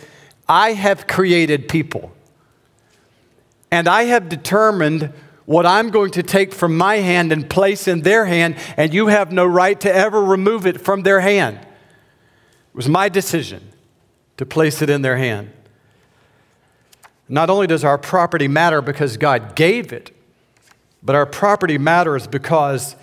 I 0.48 0.74
have 0.74 1.06
created 1.06 1.70
people. 1.70 2.12
And 3.70 3.88
I 3.88 4.06
have 4.06 4.30
determined 4.30 5.14
what 5.46 5.68
I'm 5.68 5.92
going 5.92 6.10
to 6.14 6.24
take 6.24 6.52
from 6.56 6.76
my 6.76 6.96
hand 6.96 7.32
and 7.32 7.48
place 7.48 7.88
in 7.88 8.02
their 8.02 8.26
hand, 8.26 8.56
and 8.78 8.92
you 8.92 9.06
have 9.06 9.32
no 9.32 9.46
right 9.46 9.80
to 9.82 9.94
ever 9.94 10.24
remove 10.24 10.66
it 10.66 10.82
from 10.82 11.04
their 11.04 11.20
hand. 11.20 11.60
It 11.60 11.68
was 12.74 12.90
my 12.90 13.10
decision 13.10 13.72
to 14.38 14.46
place 14.48 14.82
it 14.82 14.90
in 14.90 15.04
their 15.04 15.18
hand. 15.18 15.52
Not 17.28 17.52
only 17.52 17.68
does 17.68 17.84
our 17.84 18.00
property 18.00 18.48
matter 18.48 18.82
because 18.82 19.18
God 19.18 19.56
gave 19.56 19.94
it, 19.94 20.10
but 21.04 21.16
our 21.16 21.28
property 21.28 21.78
matters 21.78 22.26
because 22.26 22.96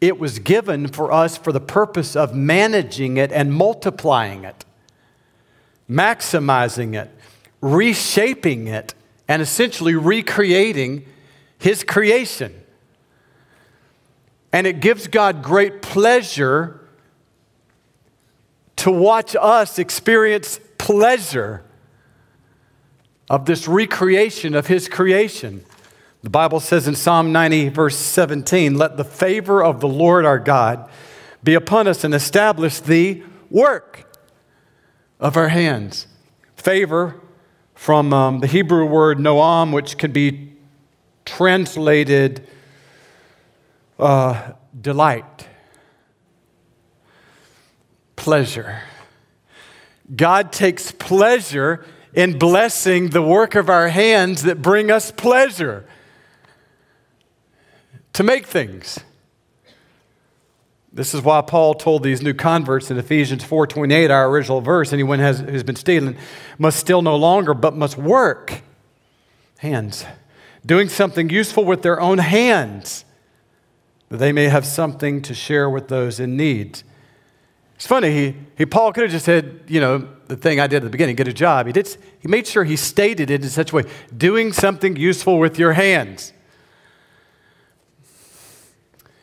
it 0.00 0.18
was 0.18 0.38
given 0.38 0.88
for 0.88 1.10
us 1.12 1.36
for 1.36 1.52
the 1.52 1.60
purpose 1.60 2.14
of 2.16 2.34
managing 2.34 3.16
it 3.16 3.32
and 3.32 3.52
multiplying 3.52 4.44
it, 4.44 4.64
maximizing 5.90 6.94
it, 6.94 7.10
reshaping 7.60 8.68
it, 8.68 8.94
and 9.28 9.42
essentially 9.42 9.94
recreating 9.94 11.04
His 11.58 11.82
creation. 11.82 12.54
And 14.52 14.66
it 14.66 14.80
gives 14.80 15.06
God 15.06 15.42
great 15.42 15.82
pleasure 15.82 16.80
to 18.76 18.90
watch 18.90 19.34
us 19.38 19.78
experience 19.78 20.60
pleasure 20.78 21.64
of 23.28 23.44
this 23.46 23.66
recreation 23.66 24.54
of 24.54 24.66
his 24.66 24.88
creation. 24.88 25.64
The 26.26 26.30
Bible 26.30 26.58
says 26.58 26.88
in 26.88 26.96
Psalm 26.96 27.30
90, 27.30 27.68
verse 27.68 27.96
17, 27.96 28.74
Let 28.74 28.96
the 28.96 29.04
favor 29.04 29.62
of 29.62 29.78
the 29.78 29.86
Lord 29.86 30.24
our 30.24 30.40
God 30.40 30.90
be 31.44 31.54
upon 31.54 31.86
us 31.86 32.02
and 32.02 32.12
establish 32.12 32.80
the 32.80 33.22
work 33.48 34.12
of 35.20 35.36
our 35.36 35.46
hands. 35.46 36.08
Favor 36.56 37.20
from 37.76 38.12
um, 38.12 38.40
the 38.40 38.48
Hebrew 38.48 38.86
word 38.86 39.18
noam, 39.18 39.72
which 39.72 39.98
can 39.98 40.10
be 40.10 40.50
translated 41.24 42.44
uh, 43.96 44.54
delight, 44.80 45.46
pleasure. 48.16 48.82
God 50.16 50.50
takes 50.50 50.90
pleasure 50.90 51.84
in 52.14 52.36
blessing 52.36 53.10
the 53.10 53.22
work 53.22 53.54
of 53.54 53.70
our 53.70 53.86
hands 53.86 54.42
that 54.42 54.60
bring 54.60 54.90
us 54.90 55.12
pleasure 55.12 55.86
to 58.16 58.22
make 58.22 58.46
things. 58.46 58.98
This 60.90 61.12
is 61.12 61.20
why 61.20 61.42
Paul 61.42 61.74
told 61.74 62.02
these 62.02 62.22
new 62.22 62.32
converts 62.32 62.90
in 62.90 62.96
Ephesians 62.96 63.44
4:28, 63.44 64.10
our 64.10 64.30
original 64.30 64.62
verse, 64.62 64.94
anyone 64.94 65.18
has, 65.18 65.40
who's 65.40 65.62
been 65.62 65.76
stealing 65.76 66.16
must 66.58 66.78
steal 66.78 67.02
no 67.02 67.14
longer, 67.14 67.52
but 67.52 67.76
must 67.76 67.98
work. 67.98 68.62
Hands. 69.58 70.06
Doing 70.64 70.88
something 70.88 71.28
useful 71.28 71.66
with 71.66 71.82
their 71.82 72.00
own 72.00 72.16
hands, 72.16 73.04
that 74.08 74.16
they 74.16 74.32
may 74.32 74.44
have 74.44 74.64
something 74.64 75.20
to 75.20 75.34
share 75.34 75.68
with 75.68 75.88
those 75.88 76.18
in 76.18 76.38
need. 76.38 76.82
It's 77.74 77.86
funny, 77.86 78.10
he, 78.12 78.36
he, 78.56 78.64
Paul 78.64 78.94
could 78.94 79.02
have 79.02 79.12
just 79.12 79.26
said, 79.26 79.60
you 79.66 79.78
know, 79.78 80.08
the 80.28 80.36
thing 80.38 80.58
I 80.58 80.66
did 80.66 80.76
at 80.76 80.84
the 80.84 80.90
beginning, 80.90 81.16
get 81.16 81.28
a 81.28 81.34
job. 81.34 81.66
He, 81.66 81.72
did, 81.74 81.94
he 82.18 82.28
made 82.28 82.46
sure 82.46 82.64
he 82.64 82.76
stated 82.76 83.30
it 83.30 83.42
in 83.42 83.50
such 83.50 83.72
a 83.72 83.76
way 83.76 83.84
doing 84.16 84.54
something 84.54 84.96
useful 84.96 85.38
with 85.38 85.58
your 85.58 85.74
hands. 85.74 86.32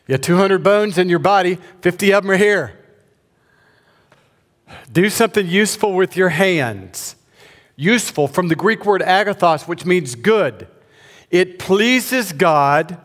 You 0.06 0.12
have 0.12 0.20
200 0.20 0.62
bones 0.62 0.98
in 0.98 1.08
your 1.08 1.18
body, 1.18 1.58
50 1.80 2.12
of 2.12 2.22
them 2.22 2.30
are 2.30 2.36
here. 2.36 2.78
Do 4.92 5.08
something 5.08 5.46
useful 5.46 5.94
with 5.94 6.16
your 6.16 6.28
hands. 6.28 7.16
Useful 7.76 8.28
from 8.28 8.48
the 8.48 8.54
Greek 8.54 8.84
word 8.84 9.00
agathos, 9.02 9.66
which 9.66 9.84
means 9.84 10.14
good. 10.14 10.68
It 11.30 11.58
pleases 11.58 12.32
God 12.32 12.98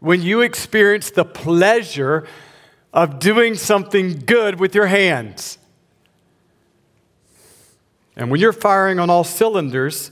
when 0.00 0.22
you 0.22 0.40
experience 0.40 1.10
the 1.10 1.24
pleasure 1.24 2.26
of 2.92 3.18
doing 3.18 3.54
something 3.54 4.20
good 4.20 4.58
with 4.58 4.74
your 4.74 4.86
hands. 4.86 5.58
And 8.16 8.30
when 8.30 8.40
you're 8.40 8.52
firing 8.52 8.98
on 8.98 9.10
all 9.10 9.24
cylinders, 9.24 10.10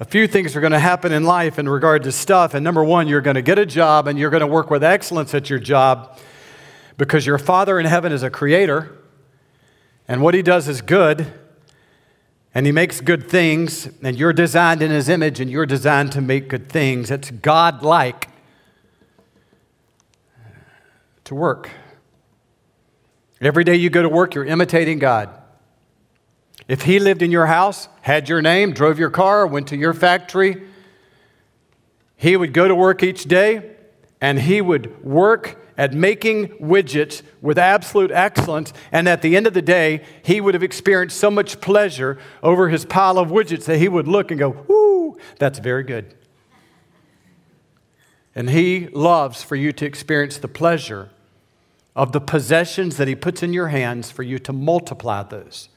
a 0.00 0.04
few 0.04 0.28
things 0.28 0.54
are 0.54 0.60
going 0.60 0.72
to 0.72 0.78
happen 0.78 1.12
in 1.12 1.24
life 1.24 1.58
in 1.58 1.68
regard 1.68 2.04
to 2.04 2.12
stuff. 2.12 2.54
And 2.54 2.62
number 2.62 2.84
one, 2.84 3.08
you're 3.08 3.20
going 3.20 3.34
to 3.34 3.42
get 3.42 3.58
a 3.58 3.66
job 3.66 4.06
and 4.06 4.18
you're 4.18 4.30
going 4.30 4.42
to 4.42 4.46
work 4.46 4.70
with 4.70 4.84
excellence 4.84 5.34
at 5.34 5.50
your 5.50 5.58
job 5.58 6.18
because 6.96 7.26
your 7.26 7.38
Father 7.38 7.80
in 7.80 7.86
heaven 7.86 8.12
is 8.12 8.22
a 8.22 8.30
creator 8.30 8.96
and 10.06 10.22
what 10.22 10.34
he 10.34 10.42
does 10.42 10.68
is 10.68 10.82
good 10.82 11.32
and 12.54 12.64
he 12.64 12.72
makes 12.72 13.00
good 13.00 13.28
things 13.28 13.88
and 14.02 14.16
you're 14.16 14.32
designed 14.32 14.82
in 14.82 14.90
his 14.90 15.08
image 15.08 15.40
and 15.40 15.50
you're 15.50 15.66
designed 15.66 16.12
to 16.12 16.20
make 16.20 16.48
good 16.48 16.68
things. 16.68 17.10
It's 17.10 17.30
God 17.30 17.82
like 17.82 18.28
to 21.24 21.34
work. 21.34 21.70
Every 23.40 23.64
day 23.64 23.74
you 23.74 23.90
go 23.90 24.02
to 24.02 24.08
work, 24.08 24.34
you're 24.34 24.44
imitating 24.44 24.98
God. 24.98 25.37
If 26.68 26.82
he 26.82 26.98
lived 26.98 27.22
in 27.22 27.30
your 27.30 27.46
house, 27.46 27.88
had 28.02 28.28
your 28.28 28.42
name, 28.42 28.72
drove 28.72 28.98
your 28.98 29.10
car, 29.10 29.46
went 29.46 29.68
to 29.68 29.76
your 29.76 29.94
factory, 29.94 30.62
he 32.14 32.36
would 32.36 32.52
go 32.52 32.68
to 32.68 32.74
work 32.74 33.02
each 33.02 33.24
day 33.24 33.76
and 34.20 34.38
he 34.40 34.60
would 34.60 35.02
work 35.02 35.64
at 35.78 35.94
making 35.94 36.48
widgets 36.58 37.22
with 37.40 37.56
absolute 37.56 38.10
excellence. 38.10 38.72
And 38.90 39.08
at 39.08 39.22
the 39.22 39.36
end 39.36 39.46
of 39.46 39.54
the 39.54 39.62
day, 39.62 40.04
he 40.22 40.40
would 40.40 40.54
have 40.54 40.62
experienced 40.62 41.16
so 41.16 41.30
much 41.30 41.60
pleasure 41.60 42.18
over 42.42 42.68
his 42.68 42.84
pile 42.84 43.18
of 43.18 43.28
widgets 43.28 43.64
that 43.66 43.78
he 43.78 43.88
would 43.88 44.08
look 44.08 44.30
and 44.30 44.38
go, 44.38 44.50
Whoo, 44.50 45.16
that's 45.38 45.60
very 45.60 45.84
good. 45.84 46.14
And 48.34 48.50
he 48.50 48.88
loves 48.88 49.42
for 49.42 49.56
you 49.56 49.72
to 49.72 49.86
experience 49.86 50.36
the 50.36 50.48
pleasure 50.48 51.10
of 51.94 52.12
the 52.12 52.20
possessions 52.20 52.96
that 52.96 53.08
he 53.08 53.14
puts 53.14 53.42
in 53.42 53.52
your 53.52 53.68
hands 53.68 54.10
for 54.10 54.24
you 54.24 54.38
to 54.40 54.52
multiply 54.52 55.22
those. 55.22 55.68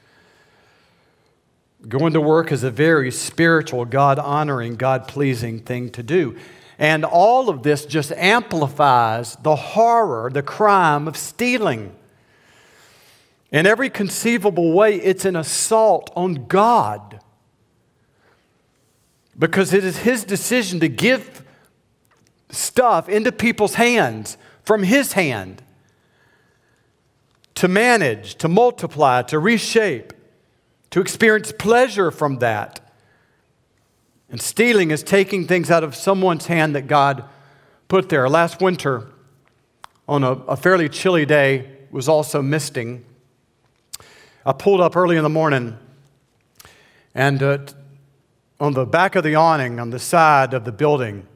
Going 1.88 2.12
to 2.12 2.20
work 2.20 2.52
is 2.52 2.62
a 2.62 2.70
very 2.70 3.10
spiritual, 3.10 3.84
God 3.84 4.18
honoring, 4.18 4.76
God 4.76 5.08
pleasing 5.08 5.58
thing 5.60 5.90
to 5.90 6.02
do. 6.02 6.36
And 6.78 7.04
all 7.04 7.48
of 7.48 7.62
this 7.62 7.84
just 7.84 8.12
amplifies 8.12 9.36
the 9.36 9.56
horror, 9.56 10.30
the 10.30 10.42
crime 10.42 11.08
of 11.08 11.16
stealing. 11.16 11.94
In 13.50 13.66
every 13.66 13.90
conceivable 13.90 14.72
way, 14.72 14.96
it's 14.96 15.24
an 15.24 15.36
assault 15.36 16.10
on 16.16 16.46
God. 16.46 17.20
Because 19.38 19.72
it 19.72 19.84
is 19.84 19.98
His 19.98 20.24
decision 20.24 20.78
to 20.80 20.88
give 20.88 21.44
stuff 22.50 23.08
into 23.08 23.32
people's 23.32 23.74
hands 23.74 24.36
from 24.64 24.84
His 24.84 25.14
hand 25.14 25.62
to 27.56 27.68
manage, 27.68 28.36
to 28.36 28.48
multiply, 28.48 29.22
to 29.22 29.38
reshape 29.38 30.12
to 30.92 31.00
experience 31.00 31.52
pleasure 31.58 32.10
from 32.10 32.38
that. 32.38 32.80
And 34.30 34.40
stealing 34.40 34.90
is 34.90 35.02
taking 35.02 35.46
things 35.46 35.70
out 35.70 35.82
of 35.82 35.96
someone's 35.96 36.46
hand 36.46 36.74
that 36.74 36.86
God 36.86 37.24
put 37.88 38.08
there. 38.08 38.28
Last 38.28 38.60
winter, 38.60 39.08
on 40.06 40.22
a, 40.22 40.32
a 40.32 40.56
fairly 40.56 40.88
chilly 40.88 41.26
day, 41.26 41.70
was 41.90 42.08
also 42.08 42.40
misting. 42.40 43.04
I 44.44 44.52
pulled 44.52 44.80
up 44.80 44.94
early 44.94 45.16
in 45.16 45.22
the 45.22 45.30
morning, 45.30 45.78
and 47.14 47.42
uh, 47.42 47.58
on 48.60 48.74
the 48.74 48.84
back 48.84 49.14
of 49.14 49.24
the 49.24 49.34
awning, 49.34 49.80
on 49.80 49.90
the 49.90 49.98
side 49.98 50.54
of 50.54 50.64
the 50.64 50.72
building, 50.72 51.26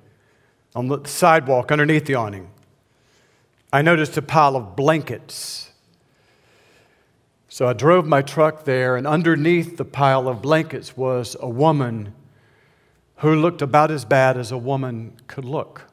on 0.74 0.88
the 0.88 1.00
sidewalk 1.04 1.72
underneath 1.72 2.04
the 2.04 2.14
awning, 2.14 2.50
I 3.72 3.82
noticed 3.82 4.16
a 4.16 4.22
pile 4.22 4.56
of 4.56 4.76
blankets 4.76 5.70
so 7.56 7.66
I 7.66 7.72
drove 7.72 8.04
my 8.04 8.20
truck 8.20 8.64
there, 8.64 8.96
and 8.96 9.06
underneath 9.06 9.78
the 9.78 9.84
pile 9.86 10.28
of 10.28 10.42
blankets 10.42 10.94
was 10.94 11.34
a 11.40 11.48
woman 11.48 12.12
who 13.20 13.34
looked 13.34 13.62
about 13.62 13.90
as 13.90 14.04
bad 14.04 14.36
as 14.36 14.52
a 14.52 14.58
woman 14.58 15.14
could 15.26 15.46
look. 15.46 15.84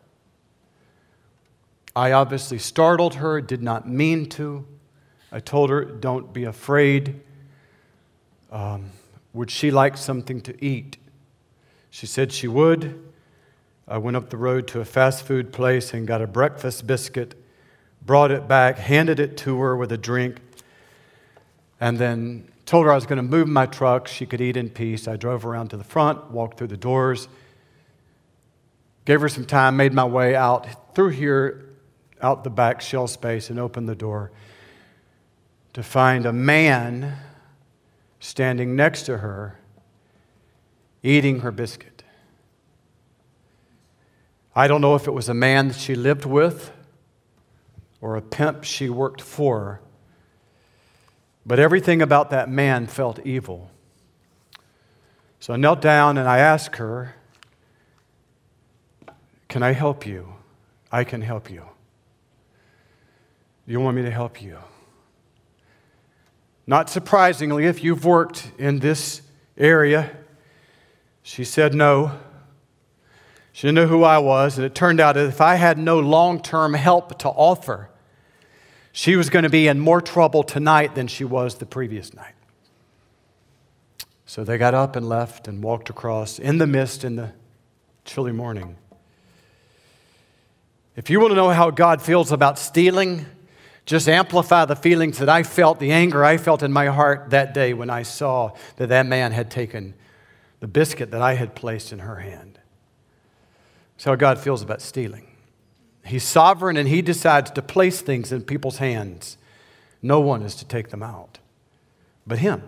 I 1.96 2.12
obviously 2.12 2.58
startled 2.58 3.16
her, 3.16 3.40
did 3.40 3.64
not 3.64 3.88
mean 3.88 4.28
to. 4.32 4.66
I 5.32 5.40
told 5.40 5.70
her, 5.70 5.86
Don't 5.86 6.34
be 6.34 6.44
afraid. 6.44 7.22
Um, 8.52 8.90
would 9.32 9.50
she 9.50 9.72
like 9.72 9.96
something 9.96 10.42
to 10.42 10.62
eat? 10.62 10.98
She 11.90 12.06
said 12.06 12.34
she 12.34 12.50
would. 12.50 13.02
I 13.88 14.00
went 14.00 14.18
up 14.18 14.30
the 14.30 14.36
road 14.36 14.68
to 14.68 14.82
a 14.82 14.86
fast 14.86 15.26
food 15.26 15.54
place 15.54 15.94
and 15.94 16.06
got 16.06 16.22
a 16.22 16.28
breakfast 16.28 16.86
biscuit, 16.86 17.36
brought 18.06 18.32
it 18.32 18.50
back, 18.50 18.80
handed 18.80 19.22
it 19.22 19.38
to 19.38 19.62
her 19.62 19.78
with 19.78 19.94
a 19.94 19.98
drink 19.98 20.42
and 21.84 21.98
then 21.98 22.48
told 22.66 22.86
her 22.86 22.94
I 22.94 22.96
was 22.96 23.06
going 23.06 23.18
to 23.18 23.24
move 23.24 23.50
my 23.50 23.66
truck. 23.66 24.08
She 24.08 24.26
could 24.26 24.40
eat 24.40 24.56
in 24.56 24.70
peace. 24.70 25.06
I 25.06 25.18
drove 25.18 25.46
around 25.46 25.68
to 25.72 25.78
the 25.78 25.84
front, 25.84 26.32
walked 26.32 26.58
through 26.58 26.68
the 26.68 26.78
doors, 26.78 27.28
gave 29.04 29.20
her 29.20 29.28
some 29.28 29.44
time, 29.44 29.76
made 29.76 29.94
my 29.94 30.06
way 30.06 30.34
out 30.34 30.96
through 30.96 31.10
here, 31.10 31.76
out 32.22 32.46
the 32.46 32.50
back 32.50 32.80
shell 32.80 33.06
space, 33.08 33.50
and 33.50 33.60
opened 33.60 33.90
the 33.90 33.96
door 33.96 34.32
to 35.74 35.84
find 35.84 36.26
a 36.26 36.32
man 36.32 37.18
standing 38.22 38.78
next 38.78 39.04
to 39.04 39.18
her 39.18 39.60
eating 41.04 41.42
her 41.42 41.52
biscuit. 41.52 42.02
I 44.56 44.70
don't 44.70 44.80
know 44.80 44.96
if 44.96 45.06
it 45.06 45.12
was 45.12 45.28
a 45.28 45.34
man 45.34 45.68
that 45.68 45.78
she 45.78 45.96
lived 45.96 46.24
with 46.24 46.72
or 48.00 48.16
a 48.16 48.22
pimp 48.22 48.64
she 48.64 48.90
worked 48.90 49.20
for, 49.20 49.82
but 51.46 51.60
everything 51.60 52.02
about 52.02 52.30
that 52.30 52.50
man 52.50 52.88
felt 52.88 53.20
evil. 53.26 53.70
So 55.40 55.54
I 55.54 55.58
knelt 55.58 55.82
down 55.82 56.18
and 56.18 56.28
I 56.28 56.40
asked 56.40 56.78
her, 56.78 57.16
Can 59.50 59.62
I 59.62 59.74
help 59.74 60.06
you? 60.06 60.34
I 60.92 61.04
can 61.04 61.22
help 61.22 61.50
you. 61.50 61.64
You 63.66 63.80
want 63.80 63.96
me 63.96 64.04
to 64.04 64.12
help 64.12 64.42
you? 64.42 64.58
Not 66.66 66.90
surprisingly, 66.90 67.66
if 67.66 67.84
you've 67.84 68.06
worked 68.06 68.52
in 68.58 68.80
this 68.80 69.22
area, 69.58 70.16
she 71.22 71.44
said 71.44 71.74
no. 71.74 72.20
She 73.52 73.68
didn't 73.68 73.76
know 73.76 73.88
who 73.88 74.04
I 74.04 74.18
was, 74.18 74.58
and 74.58 74.66
it 74.66 74.74
turned 74.74 75.00
out 75.00 75.16
that 75.16 75.28
if 75.28 75.42
I 75.42 75.56
had 75.56 75.78
no 75.78 76.00
long 76.00 76.42
term 76.42 76.74
help 76.74 77.20
to 77.20 77.30
offer, 77.30 77.90
she 78.94 79.16
was 79.16 79.30
going 79.30 79.44
to 79.44 79.50
be 79.50 79.68
in 79.68 79.80
more 79.80 80.00
trouble 80.00 80.44
tonight 80.44 80.96
than 80.96 81.08
she 81.08 81.26
was 81.26 81.56
the 81.56 81.66
previous 81.66 82.14
night. 82.14 82.36
So 84.28 84.44
they 84.44 84.58
got 84.58 84.76
up 84.76 84.96
and 84.96 85.10
left 85.10 85.48
and 85.48 85.62
walked 85.64 85.90
across 85.90 86.40
in 86.40 86.60
the 86.60 86.68
mist 86.68 87.04
in 87.04 87.16
the 87.16 87.34
chilly 88.06 88.32
morning. 88.32 88.78
If 90.96 91.10
you 91.10 91.20
want 91.20 91.32
to 91.32 91.36
know 91.36 91.50
how 91.50 91.72
God 91.72 92.04
feels 92.04 92.32
about 92.32 92.60
stealing, 92.60 93.26
just 93.86 94.08
amplify 94.08 94.66
the 94.66 94.76
feelings 94.76 95.18
that 95.18 95.28
I 95.28 95.42
felt, 95.42 95.80
the 95.80 95.92
anger 95.92 96.24
I 96.24 96.38
felt 96.38 96.62
in 96.62 96.72
my 96.72 96.86
heart 96.86 97.32
that 97.32 97.56
day 97.56 97.74
when 97.74 97.90
I 97.90 98.04
saw 98.04 98.52
that 98.78 98.90
that 98.90 99.08
man 99.08 99.32
had 99.32 99.50
taken 99.50 99.96
the 100.60 100.68
biscuit 100.68 101.10
that 101.12 101.22
I 101.22 101.34
had 101.34 101.56
placed 101.56 101.92
in 101.92 102.00
her 102.00 102.18
hand. 102.18 102.60
That's 103.96 104.06
how 104.06 104.16
God 104.16 104.38
feels 104.38 104.62
about 104.62 104.82
stealing. 104.82 105.33
He's 106.06 106.24
sovereign 106.24 106.78
and 106.78 106.88
he 106.88 107.02
decides 107.02 107.52
to 107.52 107.62
place 107.62 108.02
things 108.02 108.32
in 108.32 108.44
people's 108.44 108.78
hands. 108.78 109.38
No 110.02 110.20
one 110.20 110.42
is 110.42 110.56
to 110.56 110.66
take 110.66 110.90
them 110.90 111.02
out 111.02 111.40
but 112.26 112.40
him. 112.40 112.64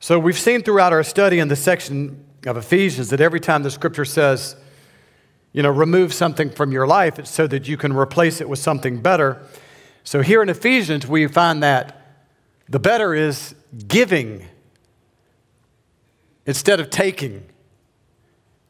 So 0.00 0.18
we've 0.18 0.38
seen 0.38 0.62
throughout 0.62 0.92
our 0.92 1.02
study 1.02 1.38
in 1.38 1.48
the 1.48 1.56
section 1.56 2.24
of 2.46 2.56
Ephesians 2.56 3.10
that 3.10 3.20
every 3.20 3.40
time 3.40 3.62
the 3.62 3.70
scripture 3.70 4.04
says, 4.04 4.56
you 5.52 5.62
know, 5.62 5.70
remove 5.70 6.12
something 6.12 6.50
from 6.50 6.72
your 6.72 6.86
life, 6.86 7.18
it's 7.18 7.30
so 7.30 7.46
that 7.46 7.68
you 7.68 7.76
can 7.76 7.94
replace 7.94 8.40
it 8.40 8.48
with 8.48 8.58
something 8.58 9.00
better. 9.00 9.42
So 10.02 10.20
here 10.20 10.42
in 10.42 10.48
Ephesians, 10.48 11.06
we 11.06 11.26
find 11.26 11.62
that 11.62 12.00
the 12.68 12.78
better 12.78 13.14
is 13.14 13.54
giving 13.88 14.46
instead 16.44 16.80
of 16.80 16.90
taking. 16.90 17.46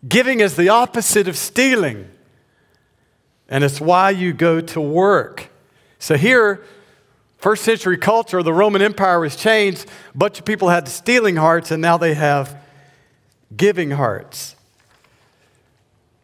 Giving 0.06 0.40
is 0.40 0.56
the 0.56 0.68
opposite 0.68 1.28
of 1.28 1.36
stealing. 1.36 2.10
And 3.48 3.64
it's 3.64 3.80
why 3.80 4.10
you 4.10 4.32
go 4.32 4.60
to 4.60 4.80
work. 4.80 5.50
So 5.98 6.16
here, 6.16 6.64
first 7.38 7.64
century 7.64 7.98
culture, 7.98 8.42
the 8.42 8.52
Roman 8.52 8.82
Empire 8.82 9.20
was 9.20 9.36
changed. 9.36 9.86
A 10.14 10.18
bunch 10.18 10.38
of 10.38 10.44
people 10.44 10.68
had 10.68 10.88
stealing 10.88 11.36
hearts, 11.36 11.70
and 11.70 11.80
now 11.80 11.96
they 11.96 12.14
have 12.14 12.56
giving 13.56 13.92
hearts. 13.92 14.56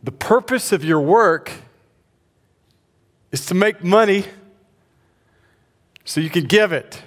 the 0.03 0.12
purpose 0.12 0.73
of 0.73 0.83
your 0.83 1.01
work 1.01 1.53
is 3.33 3.47
to 3.47 3.55
make 3.55 3.85
money 3.85 4.25
so 6.05 6.21
you 6.21 6.31
can 6.31 6.45
give 6.45 6.73
it. 6.73 7.03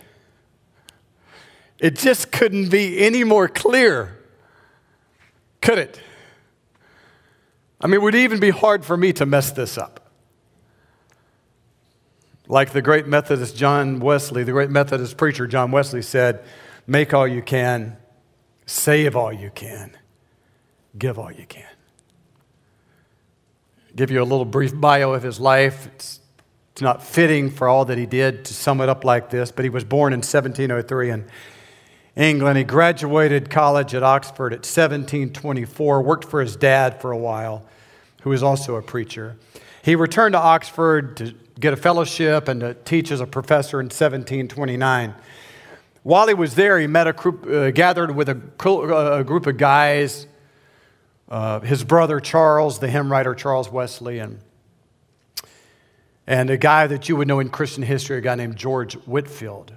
It 1.80 1.98
just 1.98 2.32
couldn't 2.32 2.70
be 2.70 3.00
any 3.00 3.24
more 3.24 3.48
clear, 3.48 4.18
could 5.62 5.80
it? 5.80 6.00
I 7.84 7.88
mean, 7.88 7.96
it 7.96 8.02
would 8.02 8.16
even 8.16 8.40
be 8.40 8.50
hard 8.50 8.86
for 8.86 8.96
me 8.96 9.12
to 9.14 9.26
mess 9.26 9.52
this 9.52 9.78
up. 9.78 10.00
Like 12.48 12.72
the 12.72 12.82
great 12.82 13.08
Methodist 13.08 13.58
John 13.58 14.00
Wesley, 14.00 14.46
the 14.46 14.54
great 14.54 14.70
Methodist 14.70 15.18
preacher 15.18 15.48
John 15.48 15.72
Wesley 15.72 16.02
said, 16.02 16.46
Make 16.88 17.14
all 17.14 17.28
you 17.28 17.42
can, 17.42 17.98
save 18.66 19.18
all 19.18 19.34
you 19.34 19.52
can, 19.54 19.98
give 20.98 21.20
all 21.20 21.32
you 21.32 21.46
can. 21.46 21.68
Give 23.96 24.12
you 24.12 24.22
a 24.22 24.24
little 24.24 24.46
brief 24.46 24.74
bio 24.80 25.12
of 25.14 25.22
his 25.22 25.40
life. 25.40 25.88
It's, 25.88 26.22
it's 26.72 26.82
not 26.82 27.04
fitting 27.04 27.50
for 27.50 27.68
all 27.68 27.86
that 27.86 27.98
he 27.98 28.06
did 28.06 28.46
to 28.46 28.54
sum 28.54 28.80
it 28.80 28.88
up 28.88 29.04
like 29.04 29.30
this, 29.30 29.52
but 29.52 29.66
he 29.66 29.70
was 29.70 29.84
born 29.84 30.14
in 30.14 30.20
1703 30.20 31.10
in 31.10 31.26
England. 32.16 32.58
He 32.58 32.64
graduated 32.64 33.50
college 33.50 33.96
at 33.96 34.04
Oxford 34.04 34.54
at 34.54 34.60
1724, 34.60 36.02
worked 36.02 36.26
for 36.26 36.42
his 36.42 36.56
dad 36.56 37.02
for 37.02 37.12
a 37.12 37.18
while, 37.18 37.66
who 38.22 38.30
was 38.30 38.44
also 38.44 38.76
a 38.76 38.82
preacher. 38.82 39.36
He 39.84 39.96
returned 39.96 40.34
to 40.34 40.40
Oxford 40.40 41.18
to 41.18 41.34
get 41.60 41.74
a 41.74 41.78
fellowship 41.78 42.48
and 42.48 42.62
to 42.62 42.74
teach 42.74 43.12
as 43.12 43.20
a 43.20 43.28
professor 43.28 43.80
in 43.80 43.86
1729. 43.86 45.14
While 46.04 46.28
he 46.28 46.34
was 46.34 46.56
there, 46.56 46.80
he 46.80 46.88
met 46.88 47.08
a 47.08 47.14
group, 47.14 47.48
uh, 47.48 47.72
gathered 47.72 48.14
with 48.14 48.30
a, 48.30 48.34
a, 48.34 49.24
group 49.24 49.48
of 49.48 49.58
guys, 49.58 50.28
uh, 51.30 51.62
his 51.62 51.84
brother 51.84 52.20
Charles, 52.20 52.80
the 52.80 52.90
hymn 52.90 53.12
writer 53.12 53.34
Charles 53.34 53.70
Wesley, 53.70 54.20
and, 54.20 54.40
and 56.28 56.50
a 56.50 56.58
guy 56.58 56.88
that 56.88 57.08
you 57.08 57.16
would 57.16 57.28
know 57.28 57.40
in 57.40 57.50
Christian 57.50 57.84
history, 57.84 58.18
a 58.18 58.22
guy 58.22 58.36
named 58.36 58.58
George 58.58 58.96
Whitefield, 59.06 59.74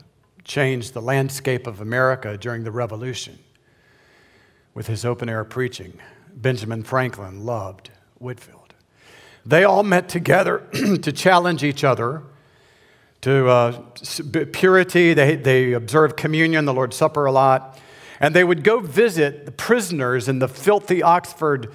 changed 0.46 0.94
the 0.94 1.02
landscape 1.02 1.66
of 1.66 1.80
America 1.80 2.38
during 2.38 2.64
the 2.64 2.70
Revolution 2.70 3.38
with 4.74 4.86
his 4.86 5.04
open 5.04 5.28
air 5.28 5.44
preaching. 5.44 5.98
Benjamin 6.34 6.82
Franklin 6.82 7.44
loved 7.44 7.90
Whitefield. 8.18 8.74
They 9.44 9.64
all 9.64 9.82
met 9.82 10.08
together 10.08 10.58
to 11.02 11.12
challenge 11.12 11.64
each 11.64 11.82
other 11.82 12.22
to 13.22 13.48
uh, 13.48 13.82
purity. 14.52 15.14
They, 15.14 15.36
they 15.36 15.72
observed 15.72 16.16
communion, 16.16 16.64
the 16.64 16.74
Lord's 16.74 16.96
Supper 16.96 17.26
a 17.26 17.32
lot. 17.32 17.78
And 18.20 18.34
they 18.34 18.44
would 18.44 18.62
go 18.62 18.80
visit 18.80 19.46
the 19.46 19.52
prisoners 19.52 20.28
in 20.28 20.38
the 20.38 20.48
filthy 20.48 21.02
Oxford 21.02 21.72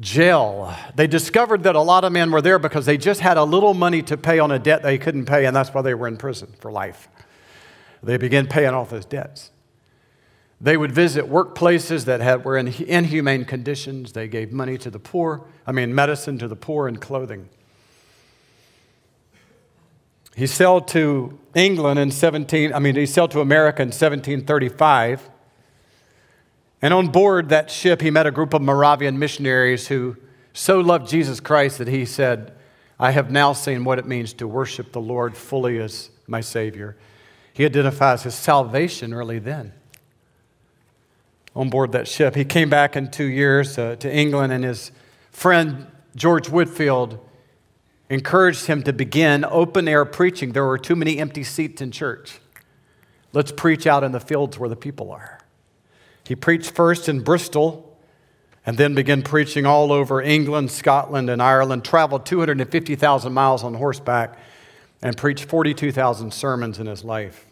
jail. 0.00 0.74
They 0.94 1.06
discovered 1.06 1.62
that 1.64 1.76
a 1.76 1.80
lot 1.80 2.04
of 2.04 2.12
men 2.12 2.30
were 2.30 2.42
there 2.42 2.58
because 2.58 2.86
they 2.86 2.96
just 2.96 3.20
had 3.20 3.36
a 3.36 3.44
little 3.44 3.74
money 3.74 4.02
to 4.02 4.16
pay 4.16 4.38
on 4.38 4.50
a 4.50 4.58
debt 4.58 4.82
they 4.82 4.98
couldn't 4.98 5.26
pay, 5.26 5.46
and 5.46 5.54
that's 5.54 5.72
why 5.72 5.82
they 5.82 5.94
were 5.94 6.08
in 6.08 6.16
prison 6.16 6.52
for 6.58 6.70
life. 6.70 7.08
They 8.02 8.16
began 8.16 8.46
paying 8.46 8.74
off 8.74 8.90
those 8.90 9.04
debts. 9.04 9.50
They 10.60 10.76
would 10.76 10.92
visit 10.92 11.26
workplaces 11.26 12.06
that 12.06 12.20
had, 12.20 12.44
were 12.44 12.56
in 12.56 12.68
inhumane 12.68 13.44
conditions. 13.44 14.12
They 14.12 14.26
gave 14.26 14.52
money 14.52 14.78
to 14.78 14.90
the 14.90 14.98
poor, 14.98 15.44
I 15.66 15.72
mean, 15.72 15.94
medicine 15.94 16.38
to 16.38 16.48
the 16.48 16.56
poor 16.56 16.88
and 16.88 17.00
clothing. 17.00 17.48
He 20.34 20.46
sailed 20.46 20.88
to 20.88 21.38
England 21.54 21.98
in 21.98 22.10
17, 22.10 22.72
I 22.72 22.78
mean, 22.78 22.94
he 22.94 23.06
sailed 23.06 23.30
to 23.32 23.40
America 23.40 23.82
in 23.82 23.88
1735. 23.88 25.30
And 26.82 26.92
on 26.92 27.08
board 27.08 27.48
that 27.48 27.70
ship, 27.70 28.02
he 28.02 28.10
met 28.10 28.26
a 28.26 28.30
group 28.30 28.52
of 28.52 28.60
Moravian 28.60 29.18
missionaries 29.18 29.88
who 29.88 30.16
so 30.52 30.80
loved 30.80 31.08
Jesus 31.08 31.40
Christ 31.40 31.78
that 31.78 31.88
he 31.88 32.04
said, 32.04 32.52
I 32.98 33.10
have 33.10 33.30
now 33.30 33.52
seen 33.52 33.84
what 33.84 33.98
it 33.98 34.06
means 34.06 34.32
to 34.34 34.48
worship 34.48 34.92
the 34.92 35.00
Lord 35.00 35.36
fully 35.36 35.78
as 35.78 36.10
my 36.26 36.40
Savior. 36.40 36.96
He 37.56 37.64
identifies 37.64 38.22
his 38.22 38.34
salvation 38.34 39.14
early 39.14 39.38
then 39.38 39.72
on 41.54 41.70
board 41.70 41.92
that 41.92 42.06
ship. 42.06 42.34
He 42.34 42.44
came 42.44 42.68
back 42.68 42.96
in 42.96 43.10
two 43.10 43.24
years 43.24 43.78
uh, 43.78 43.96
to 43.96 44.14
England, 44.14 44.52
and 44.52 44.62
his 44.62 44.92
friend 45.30 45.86
George 46.14 46.50
Whitefield 46.50 47.18
encouraged 48.10 48.66
him 48.66 48.82
to 48.82 48.92
begin 48.92 49.42
open 49.42 49.88
air 49.88 50.04
preaching. 50.04 50.52
There 50.52 50.66
were 50.66 50.76
too 50.76 50.94
many 50.94 51.18
empty 51.18 51.44
seats 51.44 51.80
in 51.80 51.92
church. 51.92 52.40
Let's 53.32 53.52
preach 53.52 53.86
out 53.86 54.04
in 54.04 54.12
the 54.12 54.20
fields 54.20 54.58
where 54.58 54.68
the 54.68 54.76
people 54.76 55.10
are. 55.10 55.40
He 56.26 56.36
preached 56.36 56.72
first 56.72 57.08
in 57.08 57.20
Bristol 57.20 57.98
and 58.66 58.76
then 58.76 58.94
began 58.94 59.22
preaching 59.22 59.64
all 59.64 59.92
over 59.92 60.20
England, 60.20 60.70
Scotland, 60.70 61.30
and 61.30 61.40
Ireland, 61.40 61.86
traveled 61.86 62.26
250,000 62.26 63.32
miles 63.32 63.64
on 63.64 63.72
horseback, 63.72 64.38
and 65.02 65.16
preached 65.16 65.44
42,000 65.44 66.32
sermons 66.32 66.78
in 66.78 66.86
his 66.86 67.04
life. 67.04 67.46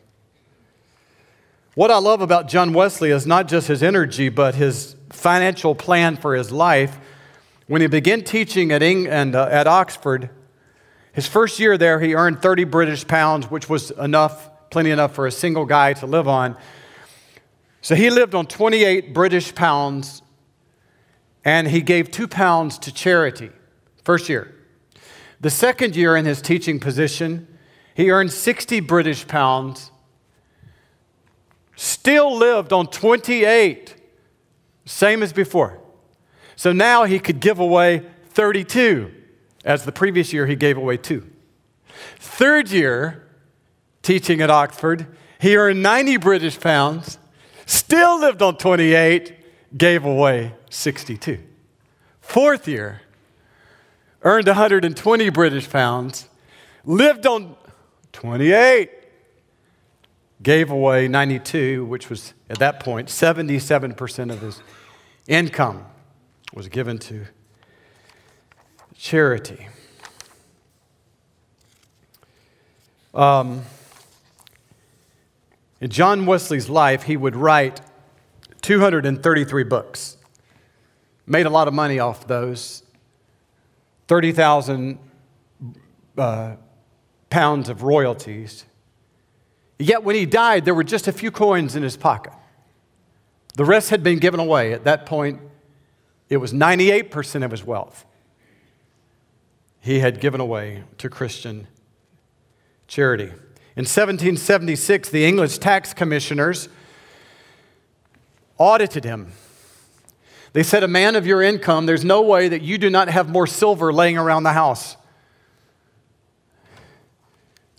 What 1.75 1.91
I 1.91 1.99
love 1.99 2.21
about 2.21 2.49
John 2.49 2.73
Wesley 2.73 3.11
is 3.11 3.27
not 3.27 3.49
just 3.49 3.67
his 3.67 3.83
energy, 3.83 4.29
but 4.29 4.55
his 4.55 4.95
financial 5.11 5.75
plan 5.75 6.17
for 6.17 6.35
his 6.35 6.53
life. 6.53 6.99
When 7.67 7.81
he 7.81 7.89
began 7.89 8.23
teaching 8.23 8.71
at, 8.71 8.83
Eng- 8.83 9.09
and, 9.09 9.35
uh, 9.35 9.49
at 9.51 9.67
Oxford, 9.67 10.31
his 11.13 11.27
first 11.27 11.59
year 11.59 11.77
there, 11.77 11.99
he 11.99 12.15
earned 12.15 12.41
30 12.43 12.65
British 12.65 13.07
pounds, 13.07 13.51
which 13.51 13.69
was 13.69 13.91
enough, 13.93 14.51
plenty 14.71 14.91
enough 14.91 15.15
for 15.15 15.27
a 15.27 15.33
single 15.33 15.65
guy 15.65 15.95
to 15.95 16.07
live 16.07 16.29
on. 16.29 16.57
So 17.81 17.95
he 17.95 18.09
lived 18.09 18.35
on 18.35 18.47
28 18.47 19.13
British 19.13 19.55
pounds, 19.55 20.23
and 21.45 21.67
he 21.69 21.83
gave 21.83 22.11
two 22.11 22.29
pounds 22.29 22.79
to 22.79 22.95
charity, 22.95 23.51
first 24.05 24.29
year. 24.29 24.54
The 25.45 25.51
second 25.51 25.95
year 25.95 26.17
in 26.17 26.25
his 26.25 26.41
teaching 26.41 26.81
position, 26.81 27.47
he 27.95 28.11
earned 28.11 28.33
60 28.33 28.81
British 28.81 29.29
pounds 29.29 29.91
still 31.77 32.35
lived 32.35 32.73
on 32.73 32.87
28, 32.87 33.95
same 34.87 35.23
as 35.23 35.35
before. 35.35 35.81
So 36.57 36.73
now 36.73 37.05
he 37.05 37.19
could 37.19 37.41
give 37.41 37.59
away 37.59 38.07
32, 38.31 39.13
as 39.67 39.85
the 39.85 39.93
previous 39.93 40.33
year 40.33 40.47
he 40.47 40.57
gave 40.57 40.79
away 40.79 40.97
two. 40.97 41.31
Third 42.19 42.71
year, 42.71 43.29
teaching 44.01 44.41
at 44.41 44.49
Oxford, 44.49 45.07
he 45.39 45.59
earned 45.59 45.83
90 45.83 46.17
British 46.17 46.59
pounds, 46.59 47.19
still 47.67 48.19
lived 48.19 48.41
on 48.41 48.57
28, 48.57 49.77
gave 49.77 50.07
away 50.07 50.55
62. 50.71 51.39
Fourth 52.23 52.67
year, 52.67 53.03
earned 54.25 54.47
120 54.47 55.29
British 55.29 55.71
pounds, 55.71 56.29
lived 56.85 57.27
on 57.27 57.57
28, 58.13 58.91
gave 60.43 60.71
away 60.71 61.07
92, 61.07 61.85
which 61.85 62.09
was 62.09 62.33
at 62.49 62.59
that 62.59 62.81
point 62.81 63.09
77% 63.09 64.33
of 64.33 64.41
his 64.41 64.63
income 65.29 65.85
was 66.55 66.69
given 66.69 66.99
to 66.99 67.27
charity. 68.97 69.69
Um, 73.13 73.63
in 75.81 75.91
John 75.91 76.27
Wesley's 76.27 76.69
life, 76.69 77.03
he 77.03 77.17
would 77.17 77.37
write 77.37 77.81
233 78.63 79.65
books. 79.65 80.17
Made 81.27 81.47
a 81.47 81.51
lot 81.51 81.69
of 81.69 81.75
money 81.75 81.99
off 81.99 82.27
those. 82.27 82.84
30,000 84.09 84.99
uh, 86.17 86.57
pounds 87.31 87.69
of 87.69 87.83
royalties. 87.83 88.65
Yet 89.79 90.05
when 90.05 90.15
he 90.15 90.27
died, 90.27 90.65
there 90.65 90.75
were 90.75 90.85
just 90.85 91.09
a 91.09 91.13
few 91.13 91.31
coins 91.31 91.75
in 91.75 91.83
his 91.83 91.97
pocket. 91.97 92.33
The 93.57 93.65
rest 93.65 93.91
had 93.91 94.03
been 94.03 94.19
given 94.19 94.41
away. 94.41 94.73
At 94.73 94.85
that 94.85 95.07
point, 95.07 95.41
it 96.29 96.39
was 96.39 96.53
98% 96.53 97.45
of 97.45 97.51
his 97.51 97.65
wealth 97.65 98.05
he 99.85 100.01
had 100.01 100.19
given 100.19 100.41
away 100.41 100.83
to 100.97 101.11
Christian 101.11 101.67
charity. 102.89 103.27
In 103.77 103.85
1776, 103.85 105.11
the 105.11 105.27
English 105.27 105.59
tax 105.59 105.93
commissioners 105.93 106.71
audited 108.57 109.05
him. 109.05 109.33
They 110.55 110.63
said, 110.63 110.85
A 110.85 110.89
man 110.89 111.17
of 111.17 111.27
your 111.27 111.43
income, 111.43 111.85
there's 111.85 112.05
no 112.05 112.23
way 112.23 112.49
that 112.49 112.63
you 112.63 112.79
do 112.79 112.89
not 112.89 113.09
have 113.09 113.29
more 113.29 113.47
silver 113.47 113.93
laying 113.93 114.17
around 114.17 114.45
the 114.45 114.53
house. 114.53 114.97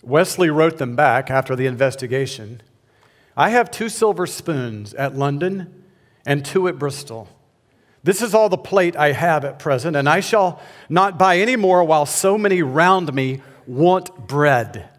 Wesley 0.02 0.50
wrote 0.50 0.76
them 0.76 0.94
back 0.94 1.30
after 1.30 1.56
the 1.56 1.66
investigation. 1.66 2.60
I 3.36 3.48
have 3.48 3.70
two 3.70 3.88
silver 3.88 4.26
spoons 4.26 4.92
at 4.94 5.16
London 5.16 5.84
and 6.26 6.44
two 6.44 6.68
at 6.68 6.78
Bristol. 6.78 7.28
This 8.04 8.20
is 8.20 8.34
all 8.34 8.50
the 8.50 8.58
plate 8.58 8.94
I 8.94 9.12
have 9.12 9.44
at 9.44 9.58
present, 9.58 9.96
and 9.96 10.08
I 10.08 10.20
shall 10.20 10.60
not 10.90 11.18
buy 11.18 11.38
any 11.38 11.56
more 11.56 11.82
while 11.82 12.06
so 12.06 12.36
many 12.36 12.62
round 12.62 13.12
me 13.12 13.40
want 13.66 14.28
bread. 14.28 14.90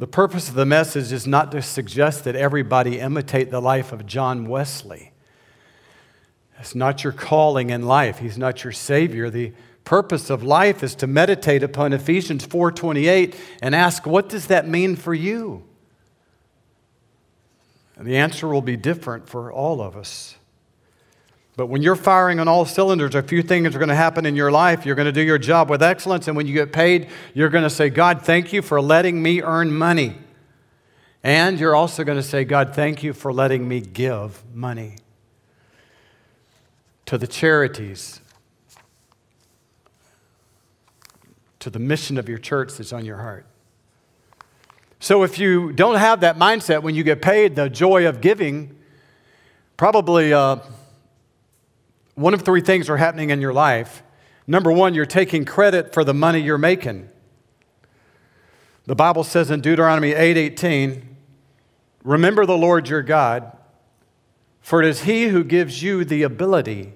The 0.00 0.06
purpose 0.06 0.48
of 0.48 0.54
the 0.54 0.64
message 0.64 1.12
is 1.12 1.26
not 1.26 1.52
to 1.52 1.60
suggest 1.60 2.24
that 2.24 2.34
everybody 2.34 2.98
imitate 3.00 3.50
the 3.50 3.60
life 3.60 3.92
of 3.92 4.06
John 4.06 4.48
Wesley. 4.48 5.12
It's 6.58 6.74
not 6.74 7.04
your 7.04 7.12
calling 7.12 7.68
in 7.68 7.82
life. 7.82 8.18
He's 8.18 8.38
not 8.38 8.64
your 8.64 8.72
Savior. 8.72 9.28
The 9.28 9.52
purpose 9.84 10.30
of 10.30 10.42
life 10.42 10.82
is 10.82 10.94
to 10.96 11.06
meditate 11.06 11.62
upon 11.62 11.92
Ephesians 11.92 12.46
4:28 12.46 13.34
and 13.60 13.74
ask, 13.74 14.06
what 14.06 14.30
does 14.30 14.46
that 14.46 14.66
mean 14.66 14.96
for 14.96 15.12
you? 15.12 15.64
And 17.94 18.06
the 18.06 18.16
answer 18.16 18.48
will 18.48 18.62
be 18.62 18.78
different 18.78 19.28
for 19.28 19.52
all 19.52 19.82
of 19.82 19.98
us. 19.98 20.36
But 21.60 21.66
when 21.66 21.82
you're 21.82 21.94
firing 21.94 22.40
on 22.40 22.48
all 22.48 22.64
cylinders, 22.64 23.14
a 23.14 23.22
few 23.22 23.42
things 23.42 23.76
are 23.76 23.78
going 23.78 23.90
to 23.90 23.94
happen 23.94 24.24
in 24.24 24.34
your 24.34 24.50
life. 24.50 24.86
You're 24.86 24.94
going 24.94 25.04
to 25.04 25.12
do 25.12 25.20
your 25.20 25.36
job 25.36 25.68
with 25.68 25.82
excellence, 25.82 26.26
and 26.26 26.34
when 26.34 26.46
you 26.46 26.54
get 26.54 26.72
paid, 26.72 27.10
you're 27.34 27.50
going 27.50 27.64
to 27.64 27.68
say, 27.68 27.90
God, 27.90 28.22
thank 28.22 28.50
you 28.50 28.62
for 28.62 28.80
letting 28.80 29.22
me 29.22 29.42
earn 29.42 29.70
money. 29.70 30.16
And 31.22 31.60
you're 31.60 31.76
also 31.76 32.02
going 32.02 32.16
to 32.16 32.22
say, 32.22 32.44
God, 32.44 32.74
thank 32.74 33.02
you 33.02 33.12
for 33.12 33.30
letting 33.30 33.68
me 33.68 33.82
give 33.82 34.42
money 34.54 34.96
to 37.04 37.18
the 37.18 37.26
charities, 37.26 38.22
to 41.58 41.68
the 41.68 41.78
mission 41.78 42.16
of 42.16 42.26
your 42.26 42.38
church 42.38 42.72
that's 42.78 42.94
on 42.94 43.04
your 43.04 43.18
heart. 43.18 43.44
So 44.98 45.24
if 45.24 45.38
you 45.38 45.74
don't 45.74 45.96
have 45.96 46.20
that 46.20 46.38
mindset 46.38 46.82
when 46.82 46.94
you 46.94 47.02
get 47.02 47.20
paid, 47.20 47.54
the 47.54 47.68
joy 47.68 48.08
of 48.08 48.22
giving, 48.22 48.78
probably 49.76 50.32
uh, 50.32 50.56
one 52.20 52.34
of 52.34 52.42
three 52.42 52.60
things 52.60 52.90
are 52.90 52.98
happening 52.98 53.30
in 53.30 53.40
your 53.40 53.54
life. 53.54 54.02
Number 54.46 54.70
one, 54.70 54.94
you're 54.94 55.06
taking 55.06 55.46
credit 55.46 55.94
for 55.94 56.04
the 56.04 56.12
money 56.12 56.38
you're 56.38 56.58
making. 56.58 57.08
The 58.84 58.94
Bible 58.94 59.24
says 59.24 59.50
in 59.50 59.60
Deuteronomy 59.60 60.12
8:18, 60.12 61.16
"Remember 62.04 62.44
the 62.44 62.58
Lord 62.58 62.88
your 62.88 63.02
God, 63.02 63.56
for 64.60 64.82
it 64.82 64.88
is 64.88 65.02
he 65.02 65.28
who 65.28 65.42
gives 65.44 65.82
you 65.82 66.04
the 66.04 66.22
ability 66.22 66.92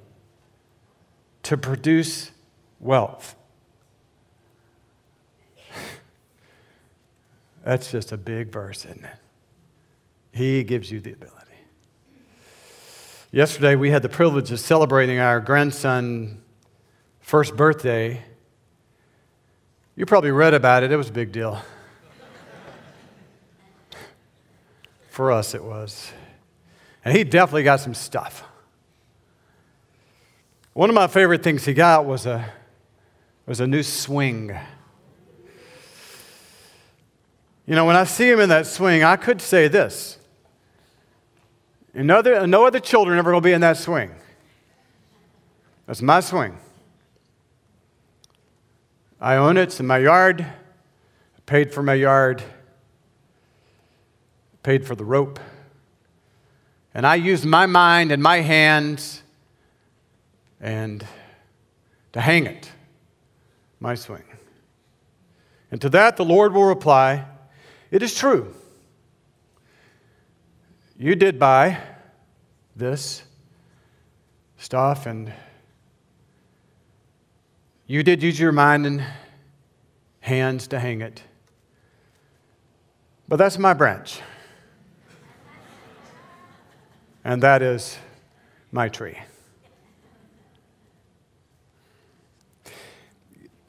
to 1.45 1.57
produce 1.57 2.31
wealth." 2.79 3.35
That's 7.65 7.91
just 7.91 8.13
a 8.13 8.19
big 8.19 8.53
verse, 8.53 8.85
isn't 8.85 9.05
it? 9.05 9.19
He 10.33 10.65
gives 10.65 10.91
you 10.91 11.01
the 11.01 11.13
ability. 11.13 11.44
Yesterday, 13.35 13.75
we 13.75 13.90
had 13.90 14.03
the 14.03 14.09
privilege 14.09 14.53
of 14.53 14.61
celebrating 14.61 15.18
our 15.18 15.40
grandson's 15.40 16.37
first 17.18 17.57
birthday. 17.57 18.23
You 19.97 20.07
probably 20.07 20.31
read 20.31 20.55
about 20.55 20.85
it, 20.85 20.92
it 20.92 20.97
was 20.97 21.09
a 21.09 21.12
big 21.12 21.33
deal. 21.33 21.61
For 25.09 25.33
us, 25.33 25.53
it 25.53 25.64
was. 25.64 26.12
And 27.05 27.16
he 27.16 27.25
definitely 27.25 27.64
got 27.64 27.81
some 27.81 27.92
stuff. 27.92 28.44
One 30.73 30.88
of 30.88 30.94
my 30.94 31.09
favorite 31.09 31.42
things 31.42 31.64
he 31.64 31.75
got 31.75 32.05
was 32.05 32.27
a, 32.27 32.53
was 33.47 33.59
a 33.59 33.66
new 33.66 33.83
swing. 33.83 34.57
You 37.66 37.75
know, 37.75 37.85
when 37.85 37.97
I 37.97 38.05
see 38.05 38.31
him 38.31 38.38
in 38.38 38.51
that 38.51 38.68
swing, 38.68 39.03
I 39.03 39.16
could 39.16 39.40
say 39.40 39.66
this. 39.66 40.20
No 41.95 42.19
other, 42.19 42.47
no 42.47 42.67
other 42.67 42.81
children 42.81 43.19
ever 43.19 43.31
going 43.31 43.43
to 43.43 43.47
be 43.47 43.53
in 43.53 43.61
that 43.61 43.77
swing. 43.77 44.11
That's 45.87 46.03
my 46.03 46.21
swing. 46.21 46.59
I 49.21 49.37
own 49.37 49.57
it. 49.57 49.63
It's 49.63 49.81
in 49.81 49.87
my 49.87 49.99
yard. 49.99 50.41
I 50.41 51.41
paid 51.47 51.73
for 51.73 51.83
my 51.83 51.95
yard. 51.95 52.43
I 54.55 54.57
paid 54.65 54.85
for 54.85 54.97
the 54.97 55.05
rope. 55.05 55.39
And 56.95 57.07
I 57.07 57.15
used 57.15 57.45
my 57.45 57.67
mind 57.67 58.11
and 58.11 58.23
my 58.23 58.41
hands 58.41 59.23
and 60.61 61.07
to 62.13 62.21
hang 62.21 62.47
it, 62.47 62.71
my 63.81 63.95
swing. 63.95 64.25
And 65.71 65.81
to 65.81 65.89
that 65.91 66.17
the 66.17 66.25
Lord 66.25 66.55
will 66.55 66.65
reply, 66.65 67.25
it 67.91 68.03
is 68.03 68.15
true. 68.15 68.55
You 70.97 71.15
did 71.17 71.39
buy 71.39 71.81
this 72.77 73.25
stuff, 74.57 75.07
and 75.07 75.33
you 77.87 78.03
did 78.03 78.23
use 78.23 78.39
your 78.39 78.53
mind 78.53 78.87
and 78.87 79.05
hands 80.21 80.69
to 80.69 80.79
hang 80.79 81.01
it. 81.01 81.23
But 83.29 83.37
that's 83.37 83.59
my 83.59 83.75
branch. 83.75 84.21
and 87.25 87.43
that 87.43 87.63
is 87.63 87.99
my 88.71 88.89
tree. 88.89 89.19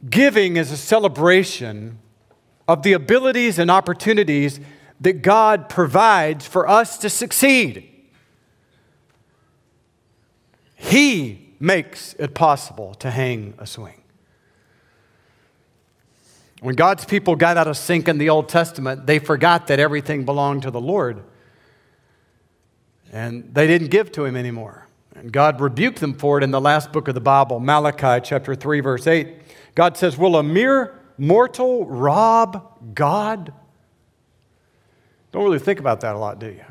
Giving 0.08 0.58
is 0.58 0.72
a 0.72 0.78
celebration 0.78 2.00
of 2.68 2.84
the 2.84 2.94
abilities 2.94 3.58
and 3.58 3.72
opportunities 3.72 4.60
that 5.02 5.22
God 5.22 5.70
provides 5.70 6.46
for 6.48 6.68
us 6.68 6.98
to 7.00 7.10
succeed. 7.10 7.92
He 10.76 11.54
makes 11.60 12.14
it 12.20 12.34
possible 12.34 12.94
to 12.96 13.10
hang 13.10 13.54
a 13.58 13.66
swing. 13.66 14.02
When 16.62 16.76
God's 16.76 17.06
people 17.06 17.36
got 17.36 17.58
out 17.58 17.68
of 17.68 17.78
sync 17.78 18.08
in 18.08 18.18
the 18.18 18.30
Old 18.30 18.50
Testament, 18.50 19.06
they 19.06 19.20
forgot 19.20 19.68
that 19.68 19.80
everything 19.80 20.26
belonged 20.26 20.64
to 20.64 20.72
the 20.72 20.82
Lord. 20.82 21.24
And 23.12 23.54
they 23.54 23.68
didn't 23.68 23.90
give 23.90 24.12
to 24.14 24.26
him 24.26 24.36
anymore. 24.36 24.88
And 25.16 25.32
God 25.32 25.62
rebuked 25.62 26.00
them 26.00 26.14
for 26.14 26.38
it 26.38 26.44
in 26.44 26.52
the 26.52 26.62
last 26.62 26.92
book 26.92 27.08
of 27.08 27.16
the 27.16 27.22
Bible, 27.22 27.60
Malachi 27.60 28.22
chapter 28.24 28.56
3, 28.56 28.80
verse 28.82 29.08
8. 29.08 29.28
God 29.74 29.96
says, 29.98 30.18
Will 30.18 30.36
a 30.36 30.44
mere 30.44 31.00
mortal 31.18 31.86
rob 31.86 32.96
God? 32.96 33.54
Don't 35.36 35.44
really 35.44 35.60
think 35.60 35.82
about 35.82 36.00
that 36.00 36.16
a 36.16 36.18
lot, 36.18 36.40
do 36.40 36.46
you? 36.46 36.64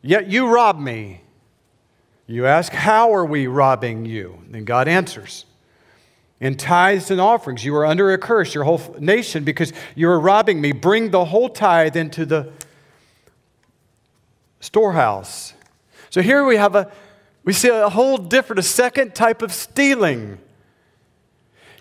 Yet 0.00 0.28
you 0.28 0.48
rob 0.48 0.80
me. 0.80 1.20
You 2.26 2.46
ask, 2.46 2.72
How 2.72 3.12
are 3.12 3.26
we 3.26 3.48
robbing 3.48 4.06
you? 4.06 4.40
Then 4.48 4.64
God 4.64 4.88
answers, 4.88 5.44
In 6.40 6.56
tithes 6.56 7.10
and 7.10 7.20
offerings, 7.20 7.66
you 7.66 7.76
are 7.76 7.84
under 7.84 8.10
a 8.14 8.16
curse, 8.16 8.54
your 8.54 8.64
whole 8.64 8.96
nation, 8.98 9.44
because 9.44 9.74
you 9.94 10.08
are 10.08 10.18
robbing 10.18 10.58
me. 10.58 10.72
Bring 10.72 11.10
the 11.10 11.26
whole 11.26 11.50
tithe 11.50 11.98
into 11.98 12.24
the 12.24 12.50
storehouse. 14.60 15.52
So 16.08 16.22
here 16.22 16.46
we 16.46 16.56
have 16.56 16.74
a 16.74 16.90
we 17.44 17.52
see 17.52 17.68
a 17.68 17.90
whole 17.90 18.16
different, 18.16 18.60
a 18.60 18.62
second 18.62 19.14
type 19.14 19.42
of 19.42 19.52
stealing. 19.52 20.38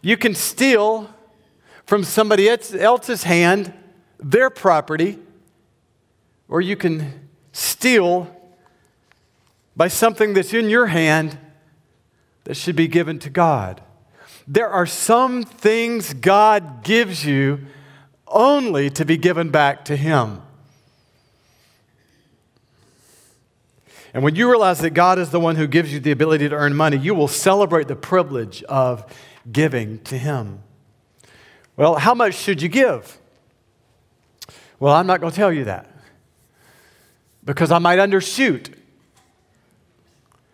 You 0.02 0.18
can 0.18 0.36
steal 0.36 1.10
from 1.86 2.04
somebody 2.04 2.50
else's 2.50 3.24
hand 3.24 3.74
their 4.20 4.50
property, 4.50 5.20
or 6.48 6.62
you 6.62 6.76
can 6.76 7.30
steal 7.52 8.34
by 9.76 9.88
something 9.88 10.34
that's 10.34 10.54
in 10.54 10.70
your 10.70 10.88
hand 10.88 11.38
that 12.46 12.56
should 12.56 12.76
be 12.76 12.88
given 12.88 13.20
to 13.20 13.30
God. 13.30 13.82
There 14.48 14.70
are 14.70 14.86
some 14.86 15.44
things 15.44 16.14
God 16.14 16.84
gives 16.84 17.26
you 17.26 17.62
only 18.28 18.90
to 18.92 19.06
be 19.06 19.18
given 19.18 19.50
back 19.50 19.86
to 19.86 19.96
Him. 19.96 20.42
And 24.14 24.24
when 24.24 24.36
you 24.36 24.50
realize 24.50 24.80
that 24.80 24.92
God 24.92 25.20
is 25.20 25.32
the 25.32 25.42
one 25.42 25.58
who 25.58 25.68
gives 25.68 25.92
you 25.92 26.00
the 26.00 26.12
ability 26.12 26.48
to 26.48 26.56
earn 26.56 26.74
money, 26.74 26.96
you 26.96 27.14
will 27.14 27.28
celebrate 27.28 27.90
the 27.90 27.98
privilege 27.98 28.64
of 28.64 29.04
giving 29.52 30.00
to 30.04 30.18
Him. 30.18 30.60
Well, 31.76 31.96
how 31.96 32.14
much 32.14 32.36
should 32.36 32.62
you 32.62 32.70
give? 32.70 33.20
Well, 34.86 34.94
I'm 34.94 35.08
not 35.08 35.20
going 35.20 35.32
to 35.32 35.36
tell 35.36 35.52
you 35.52 35.64
that 35.64 35.90
because 37.44 37.72
I 37.72 37.80
might 37.80 37.98
undershoot. 37.98 38.72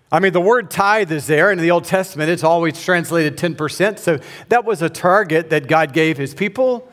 I 0.09 0.21
mean, 0.21 0.31
the 0.31 0.39
word 0.39 0.71
tithe 0.71 1.11
is 1.11 1.27
there 1.27 1.51
in 1.51 1.59
the 1.59 1.69
Old 1.69 1.83
Testament. 1.83 2.29
It's 2.29 2.45
always 2.45 2.81
translated 2.81 3.35
10%. 3.35 3.99
So 3.99 4.19
that 4.47 4.63
was 4.63 4.81
a 4.81 4.89
target 4.89 5.49
that 5.49 5.67
God 5.67 5.91
gave 5.91 6.17
his 6.17 6.33
people. 6.33 6.89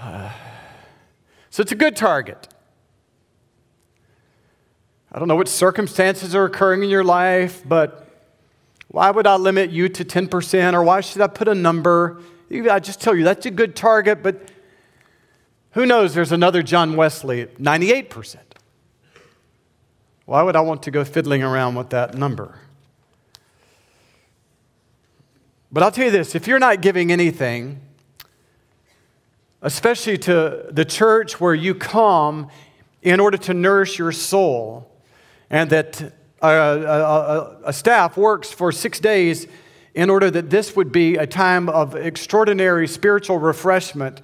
So 1.50 1.62
it's 1.62 1.72
a 1.72 1.74
good 1.74 1.96
target. 1.96 2.46
I 5.10 5.18
don't 5.18 5.26
know 5.26 5.34
what 5.34 5.48
circumstances 5.48 6.32
are 6.36 6.44
occurring 6.44 6.84
in 6.84 6.90
your 6.90 7.02
life, 7.02 7.64
but 7.66 8.08
why 8.86 9.10
would 9.10 9.26
I 9.26 9.34
limit 9.34 9.70
you 9.70 9.88
to 9.88 10.04
10% 10.04 10.74
or 10.74 10.84
why 10.84 11.00
should 11.00 11.22
I 11.22 11.26
put 11.26 11.48
a 11.48 11.56
number? 11.56 12.22
I 12.52 12.78
just 12.78 13.00
tell 13.00 13.16
you 13.16 13.24
that's 13.24 13.46
a 13.46 13.50
good 13.50 13.74
target, 13.74 14.22
but 14.22 14.48
who 15.72 15.86
knows? 15.86 16.14
There's 16.14 16.32
another 16.32 16.62
John 16.62 16.96
Wesley, 16.96 17.46
98%. 17.46 18.36
Why 20.24 20.42
would 20.42 20.56
I 20.56 20.60
want 20.60 20.82
to 20.82 20.90
go 20.90 21.04
fiddling 21.04 21.42
around 21.42 21.74
with 21.74 21.90
that 21.90 22.14
number? 22.14 22.58
But 25.70 25.82
I'll 25.82 25.90
tell 25.90 26.06
you 26.06 26.10
this 26.10 26.34
if 26.34 26.46
you're 26.46 26.58
not 26.58 26.80
giving 26.80 27.12
anything, 27.12 27.80
especially 29.62 30.18
to 30.18 30.66
the 30.70 30.84
church 30.84 31.40
where 31.40 31.54
you 31.54 31.74
come 31.74 32.48
in 33.02 33.20
order 33.20 33.36
to 33.36 33.54
nourish 33.54 33.98
your 33.98 34.12
soul, 34.12 34.90
and 35.50 35.70
that 35.70 36.00
a, 36.42 36.48
a, 36.48 37.56
a 37.64 37.72
staff 37.72 38.16
works 38.16 38.50
for 38.50 38.72
six 38.72 39.00
days 39.00 39.46
in 39.94 40.10
order 40.10 40.30
that 40.30 40.50
this 40.50 40.76
would 40.76 40.92
be 40.92 41.16
a 41.16 41.26
time 41.26 41.68
of 41.68 41.94
extraordinary 41.94 42.86
spiritual 42.86 43.38
refreshment, 43.38 44.20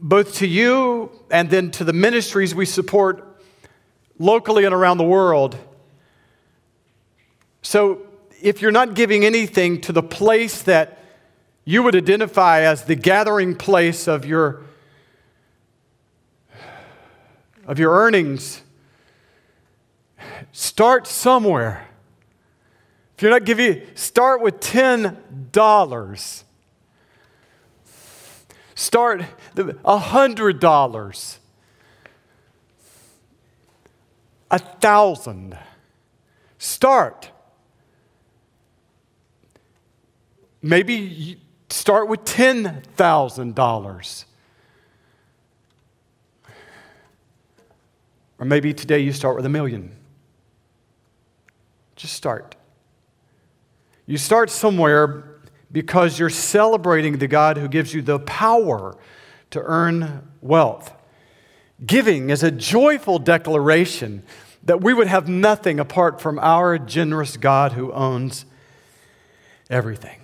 both 0.00 0.36
to 0.36 0.46
you 0.46 1.10
and 1.30 1.50
then 1.50 1.70
to 1.72 1.84
the 1.84 1.92
ministries 1.92 2.54
we 2.54 2.66
support 2.66 3.42
locally 4.18 4.64
and 4.64 4.74
around 4.74 4.98
the 4.98 5.04
world. 5.04 5.56
So, 7.62 8.02
if 8.42 8.62
you're 8.62 8.72
not 8.72 8.94
giving 8.94 9.24
anything 9.24 9.80
to 9.82 9.92
the 9.92 10.02
place 10.02 10.62
that 10.62 10.98
you 11.64 11.82
would 11.82 11.96
identify 11.96 12.60
as 12.60 12.84
the 12.84 12.94
gathering 12.94 13.56
place 13.56 14.06
of 14.06 14.24
your, 14.24 14.62
of 17.66 17.78
your 17.78 17.92
earnings, 17.92 18.62
start 20.52 21.06
somewhere. 21.06 21.88
If 23.16 23.22
you're 23.22 23.32
not 23.32 23.44
giving, 23.44 23.82
start 23.94 24.42
with 24.42 24.60
$10. 24.60 26.44
Start 28.76 29.22
a 29.56 29.64
$100. 29.64 31.38
A 34.50 34.58
thousand. 34.58 35.58
Start. 36.58 37.30
Maybe 40.60 41.40
start 41.70 42.08
with 42.08 42.24
$10,000. 42.24 44.24
Or 48.38 48.44
maybe 48.44 48.74
today 48.74 48.98
you 48.98 49.14
start 49.14 49.36
with 49.36 49.46
a 49.46 49.48
million. 49.48 49.96
Just 51.96 52.12
start. 52.12 52.56
You 54.04 54.18
start 54.18 54.50
somewhere 54.50 55.35
because 55.70 56.18
you're 56.18 56.30
celebrating 56.30 57.18
the 57.18 57.26
God 57.26 57.56
who 57.56 57.68
gives 57.68 57.92
you 57.92 58.02
the 58.02 58.18
power 58.20 58.96
to 59.50 59.60
earn 59.62 60.28
wealth. 60.40 60.92
Giving 61.84 62.30
is 62.30 62.42
a 62.42 62.50
joyful 62.50 63.18
declaration 63.18 64.22
that 64.64 64.80
we 64.80 64.94
would 64.94 65.06
have 65.06 65.28
nothing 65.28 65.78
apart 65.78 66.20
from 66.20 66.38
our 66.38 66.78
generous 66.78 67.36
God 67.36 67.72
who 67.72 67.92
owns 67.92 68.46
everything. 69.70 70.20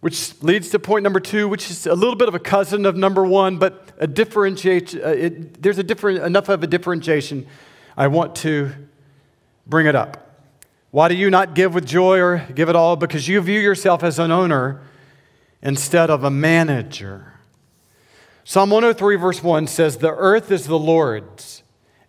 Which 0.00 0.40
leads 0.42 0.68
to 0.70 0.78
point 0.78 1.02
number 1.02 1.20
two, 1.20 1.48
which 1.48 1.70
is 1.70 1.86
a 1.86 1.94
little 1.94 2.14
bit 2.14 2.28
of 2.28 2.34
a 2.34 2.38
cousin 2.38 2.86
of 2.86 2.96
number 2.96 3.24
one, 3.24 3.58
but 3.58 3.90
a 3.98 4.06
differentiate, 4.06 4.94
uh, 4.94 5.30
there's 5.58 5.78
a 5.78 5.82
different, 5.82 6.22
enough 6.22 6.48
of 6.48 6.62
a 6.62 6.66
differentiation. 6.66 7.46
I 7.96 8.06
want 8.06 8.36
to 8.36 8.70
bring 9.66 9.86
it 9.86 9.94
up. 9.94 10.27
Why 10.90 11.08
do 11.08 11.14
you 11.14 11.28
not 11.30 11.54
give 11.54 11.74
with 11.74 11.86
joy 11.86 12.18
or 12.18 12.46
give 12.54 12.68
it 12.68 12.76
all? 12.76 12.96
Because 12.96 13.28
you 13.28 13.40
view 13.40 13.60
yourself 13.60 14.02
as 14.02 14.18
an 14.18 14.30
owner 14.30 14.80
instead 15.62 16.08
of 16.08 16.24
a 16.24 16.30
manager. 16.30 17.34
Psalm 18.44 18.70
103, 18.70 19.16
verse 19.16 19.42
1 19.42 19.66
says, 19.66 19.98
The 19.98 20.10
earth 20.10 20.50
is 20.50 20.66
the 20.66 20.78
Lord's 20.78 21.62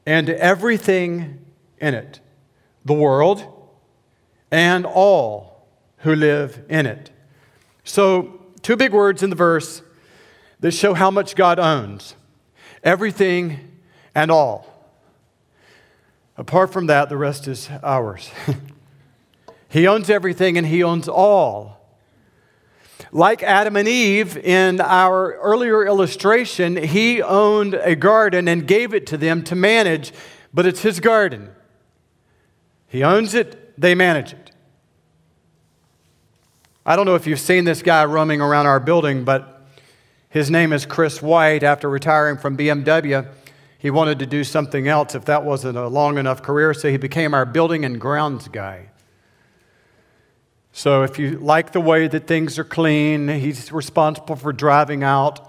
and 0.06 0.30
everything 0.30 1.46
in 1.80 1.94
it, 1.94 2.22
the 2.86 2.94
world 2.94 3.46
and 4.50 4.86
all 4.86 5.68
who 5.98 6.16
live 6.16 6.64
in 6.70 6.86
it. 6.86 7.12
So, 7.84 8.42
two 8.62 8.76
big 8.76 8.94
words 8.94 9.22
in 9.22 9.30
the 9.30 9.36
verse 9.36 9.82
that 10.62 10.72
show 10.72 10.94
how 10.94 11.12
much 11.12 11.36
God 11.36 11.60
owns 11.60 12.16
everything 12.84 13.80
and 14.16 14.32
all. 14.32 14.79
Apart 16.40 16.72
from 16.72 16.88
that, 16.88 17.10
the 17.10 17.18
rest 17.18 17.50
is 17.50 17.70
ours. 17.84 18.32
he 19.70 19.86
owns 19.86 20.10
everything 20.10 20.58
and 20.58 20.66
He 20.66 20.82
owns 20.82 21.10
all. 21.10 21.78
Like 23.12 23.44
Adam 23.44 23.76
and 23.76 23.90
Eve 23.90 24.38
in 24.38 24.80
our 24.80 25.34
earlier 25.34 25.86
illustration, 25.86 26.78
He 26.78 27.22
owned 27.22 27.74
a 27.74 27.94
garden 27.94 28.48
and 28.48 28.66
gave 28.66 28.94
it 28.94 29.06
to 29.08 29.18
them 29.18 29.44
to 29.44 29.56
manage, 29.56 30.14
but 30.54 30.66
it's 30.66 30.82
His 30.82 31.02
garden. 31.02 31.50
He 32.88 33.04
owns 33.04 33.34
it, 33.34 33.78
they 33.80 33.94
manage 33.94 34.32
it. 34.32 34.52
I 36.86 36.96
don't 36.96 37.06
know 37.06 37.16
if 37.16 37.28
you've 37.28 37.42
seen 37.42 37.66
this 37.66 37.82
guy 37.82 38.06
roaming 38.06 38.40
around 38.40 38.66
our 38.66 38.80
building, 38.80 39.26
but 39.26 39.68
his 40.30 40.50
name 40.50 40.72
is 40.72 40.86
Chris 40.86 41.22
White. 41.22 41.64
After 41.64 41.90
retiring 41.90 42.38
from 42.38 42.56
BMW, 42.56 43.28
he 43.80 43.90
wanted 43.90 44.20
to 44.20 44.26
do 44.26 44.44
something 44.44 44.90
else 44.90 45.16
if 45.16 45.24
that 45.26 45.46
wasn't 45.46 45.78
a 45.78 45.88
long 45.88 46.18
enough 46.18 46.44
career, 46.44 46.74
so 46.74 46.92
he 46.92 46.98
became 46.98 47.34
our 47.34 47.46
building 47.46 47.86
and 47.86 48.00
grounds 48.00 48.50
guy. 48.50 48.90
So 50.74 51.04
if 51.04 51.18
you 51.18 51.40
like 51.40 51.72
the 51.72 51.80
way 51.80 52.10
that 52.10 52.28
things 52.28 52.60
are 52.60 52.66
clean, 52.66 53.30
he's 53.30 53.72
responsible 53.72 54.36
for 54.36 54.52
driving 54.52 55.02
out 55.02 55.40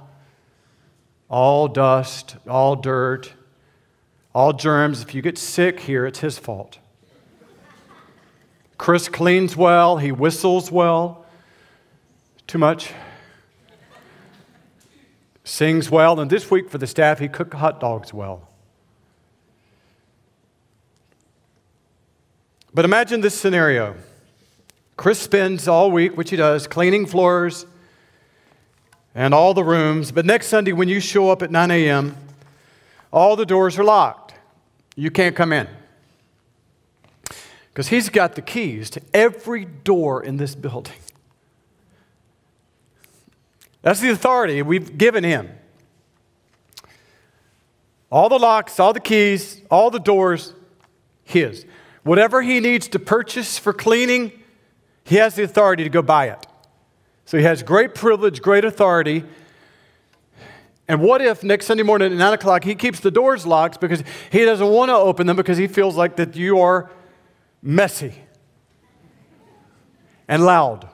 all 1.28 1.66
dust, 1.66 2.36
all 2.48 2.76
dirt, 2.76 3.34
all 4.32 4.52
germs. 4.52 5.02
If 5.02 5.12
you 5.12 5.22
get 5.22 5.36
sick 5.36 5.80
here, 5.80 6.06
it's 6.06 6.20
his 6.20 6.38
fault. 6.38 6.78
Chris 8.78 9.08
cleans 9.08 9.56
well, 9.56 9.98
he 9.98 10.12
whistles 10.12 10.70
well. 10.70 11.26
Too 12.46 12.58
much? 12.58 12.92
Sings 15.50 15.90
well, 15.90 16.20
and 16.20 16.30
this 16.30 16.48
week 16.50 16.70
for 16.70 16.78
the 16.78 16.86
staff, 16.86 17.18
he 17.18 17.26
cooked 17.26 17.54
hot 17.54 17.80
dogs 17.80 18.14
well. 18.14 18.48
But 22.72 22.84
imagine 22.84 23.20
this 23.20 23.34
scenario 23.34 23.96
Chris 24.96 25.18
spends 25.18 25.66
all 25.66 25.90
week, 25.90 26.16
which 26.16 26.30
he 26.30 26.36
does, 26.36 26.66
cleaning 26.66 27.06
floors 27.06 27.64
and 29.14 29.32
all 29.32 29.54
the 29.54 29.64
rooms. 29.64 30.12
But 30.12 30.26
next 30.26 30.48
Sunday, 30.48 30.72
when 30.72 30.88
you 30.88 31.00
show 31.00 31.30
up 31.30 31.42
at 31.42 31.50
9 31.50 31.70
a.m., 31.70 32.16
all 33.10 33.34
the 33.34 33.46
doors 33.46 33.78
are 33.78 33.84
locked. 33.84 34.34
You 34.94 35.10
can't 35.10 35.34
come 35.34 35.54
in. 35.54 35.66
Because 37.72 37.88
he's 37.88 38.10
got 38.10 38.34
the 38.34 38.42
keys 38.42 38.90
to 38.90 39.00
every 39.14 39.64
door 39.64 40.22
in 40.22 40.36
this 40.36 40.54
building. 40.66 40.94
That's 43.82 44.00
the 44.00 44.10
authority 44.10 44.62
we've 44.62 44.96
given 44.96 45.24
him. 45.24 45.50
All 48.10 48.28
the 48.28 48.38
locks, 48.38 48.78
all 48.80 48.92
the 48.92 49.00
keys, 49.00 49.62
all 49.70 49.90
the 49.90 50.00
doors, 50.00 50.54
his. 51.22 51.64
Whatever 52.02 52.42
he 52.42 52.60
needs 52.60 52.88
to 52.88 52.98
purchase 52.98 53.58
for 53.58 53.72
cleaning, 53.72 54.32
he 55.04 55.16
has 55.16 55.34
the 55.34 55.44
authority 55.44 55.84
to 55.84 55.90
go 55.90 56.02
buy 56.02 56.28
it. 56.28 56.46
So 57.24 57.38
he 57.38 57.44
has 57.44 57.62
great 57.62 57.94
privilege, 57.94 58.42
great 58.42 58.64
authority. 58.64 59.24
And 60.88 61.00
what 61.00 61.22
if 61.22 61.44
next 61.44 61.66
Sunday 61.66 61.84
morning 61.84 62.10
at 62.10 62.18
9 62.18 62.32
o'clock 62.32 62.64
he 62.64 62.74
keeps 62.74 62.98
the 62.98 63.12
doors 63.12 63.46
locked 63.46 63.80
because 63.80 64.02
he 64.30 64.44
doesn't 64.44 64.66
want 64.66 64.88
to 64.88 64.96
open 64.96 65.28
them 65.28 65.36
because 65.36 65.56
he 65.56 65.68
feels 65.68 65.96
like 65.96 66.16
that 66.16 66.34
you 66.34 66.58
are 66.58 66.90
messy 67.62 68.14
and 70.26 70.44
loud? 70.44 70.88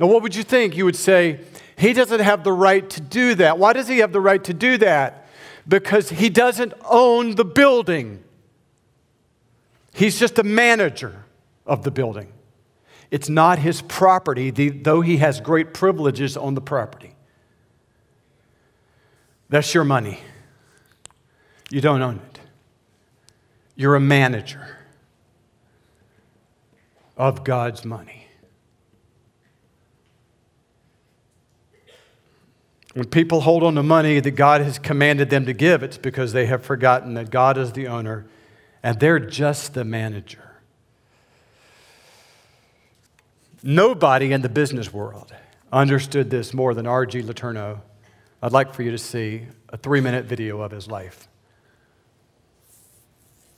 Now, 0.00 0.06
what 0.06 0.22
would 0.22 0.34
you 0.34 0.42
think? 0.42 0.78
You 0.78 0.86
would 0.86 0.96
say, 0.96 1.40
he 1.76 1.92
doesn't 1.92 2.20
have 2.20 2.42
the 2.42 2.52
right 2.52 2.88
to 2.90 3.00
do 3.02 3.34
that. 3.34 3.58
Why 3.58 3.74
does 3.74 3.86
he 3.86 3.98
have 3.98 4.12
the 4.12 4.20
right 4.20 4.42
to 4.44 4.54
do 4.54 4.78
that? 4.78 5.26
Because 5.68 6.08
he 6.08 6.30
doesn't 6.30 6.72
own 6.88 7.34
the 7.34 7.44
building, 7.44 8.24
he's 9.92 10.18
just 10.18 10.38
a 10.38 10.42
manager 10.42 11.24
of 11.66 11.84
the 11.84 11.90
building. 11.90 12.32
It's 13.10 13.28
not 13.28 13.58
his 13.58 13.82
property, 13.82 14.50
though 14.70 15.02
he 15.02 15.18
has 15.18 15.40
great 15.40 15.74
privileges 15.74 16.36
on 16.36 16.54
the 16.54 16.60
property. 16.60 17.14
That's 19.50 19.74
your 19.74 19.84
money. 19.84 20.20
You 21.70 21.80
don't 21.80 22.00
own 22.00 22.16
it. 22.16 22.40
You're 23.76 23.96
a 23.96 24.00
manager 24.00 24.78
of 27.16 27.44
God's 27.44 27.84
money. 27.84 28.29
When 32.94 33.06
people 33.06 33.42
hold 33.42 33.62
on 33.62 33.76
to 33.76 33.84
money 33.84 34.18
that 34.18 34.32
God 34.32 34.62
has 34.62 34.78
commanded 34.78 35.30
them 35.30 35.46
to 35.46 35.52
give, 35.52 35.82
it's 35.82 35.98
because 35.98 36.32
they 36.32 36.46
have 36.46 36.64
forgotten 36.64 37.14
that 37.14 37.30
God 37.30 37.56
is 37.56 37.72
the 37.72 37.86
owner 37.86 38.26
and 38.82 38.98
they're 38.98 39.20
just 39.20 39.74
the 39.74 39.84
manager. 39.84 40.56
Nobody 43.62 44.32
in 44.32 44.42
the 44.42 44.48
business 44.48 44.92
world 44.92 45.32
understood 45.72 46.30
this 46.30 46.52
more 46.52 46.74
than 46.74 46.86
R.G. 46.86 47.22
Letourneau. 47.22 47.80
I'd 48.42 48.52
like 48.52 48.74
for 48.74 48.82
you 48.82 48.90
to 48.90 48.98
see 48.98 49.46
a 49.68 49.76
three 49.76 50.00
minute 50.00 50.24
video 50.24 50.60
of 50.60 50.72
his 50.72 50.88
life. 50.88 51.28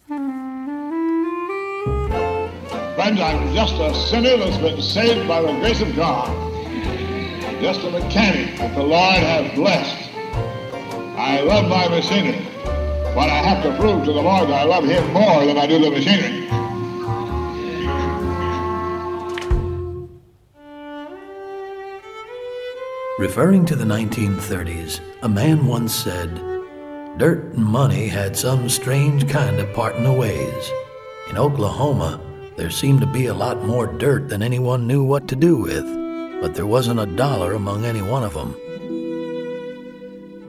Friends, 0.09 0.21
I'm 3.21 3.55
just 3.55 3.75
a 3.75 3.95
sinner 3.95 4.37
that's 4.37 4.59
been 4.59 4.83
saved 4.83 5.27
by 5.27 5.41
the 5.41 5.53
grace 5.61 5.81
of 5.81 5.97
God 5.97 6.52
just 7.63 7.85
a 7.85 7.91
mechanic 7.91 8.59
that 8.59 8.75
the 8.75 8.83
Lord 8.83 9.23
has 9.23 9.55
blessed. 9.55 10.11
I 11.17 11.43
love 11.43 11.69
my 11.69 11.87
machinery. 11.87 12.45
but 13.15 13.31
I 13.31 13.37
have 13.37 13.63
to 13.63 13.77
prove 13.79 14.05
to 14.05 14.13
the 14.13 14.21
Lord 14.21 14.49
that 14.49 14.63
I 14.63 14.65
love 14.65 14.83
him 14.83 15.13
more 15.13 15.47
than 15.47 15.57
I 15.57 15.69
do 15.69 15.79
the 15.79 15.89
machinery. 15.93 16.49
Referring 23.21 23.65
to 23.67 23.77
the 23.77 23.85
1930s, 23.85 24.99
a 25.23 25.29
man 25.29 25.65
once 25.65 25.95
said, 25.95 26.35
Dirt 27.17 27.55
and 27.55 27.65
money 27.65 28.09
had 28.09 28.37
some 28.37 28.69
strange 28.69 29.29
kind 29.29 29.61
of 29.61 29.73
parting 29.73 30.05
of 30.05 30.17
ways. 30.17 30.73
In 31.31 31.39
Oklahoma, 31.39 32.21
there 32.57 32.71
seemed 32.71 33.03
to 33.03 33.07
be 33.07 33.27
a 33.27 33.35
lot 33.35 33.65
more 33.65 33.87
dirt 33.87 34.29
than 34.29 34.43
anyone 34.43 34.89
knew 34.89 35.05
what 35.05 35.29
to 35.29 35.37
do 35.37 35.59
with, 35.59 36.02
but 36.43 36.57
there 36.57 36.67
wasn't 36.67 36.99
a 36.99 37.07
dollar 37.07 37.53
among 37.53 37.85
any 37.85 38.03
one 38.03 38.25
of 38.25 38.35
them. 38.35 38.57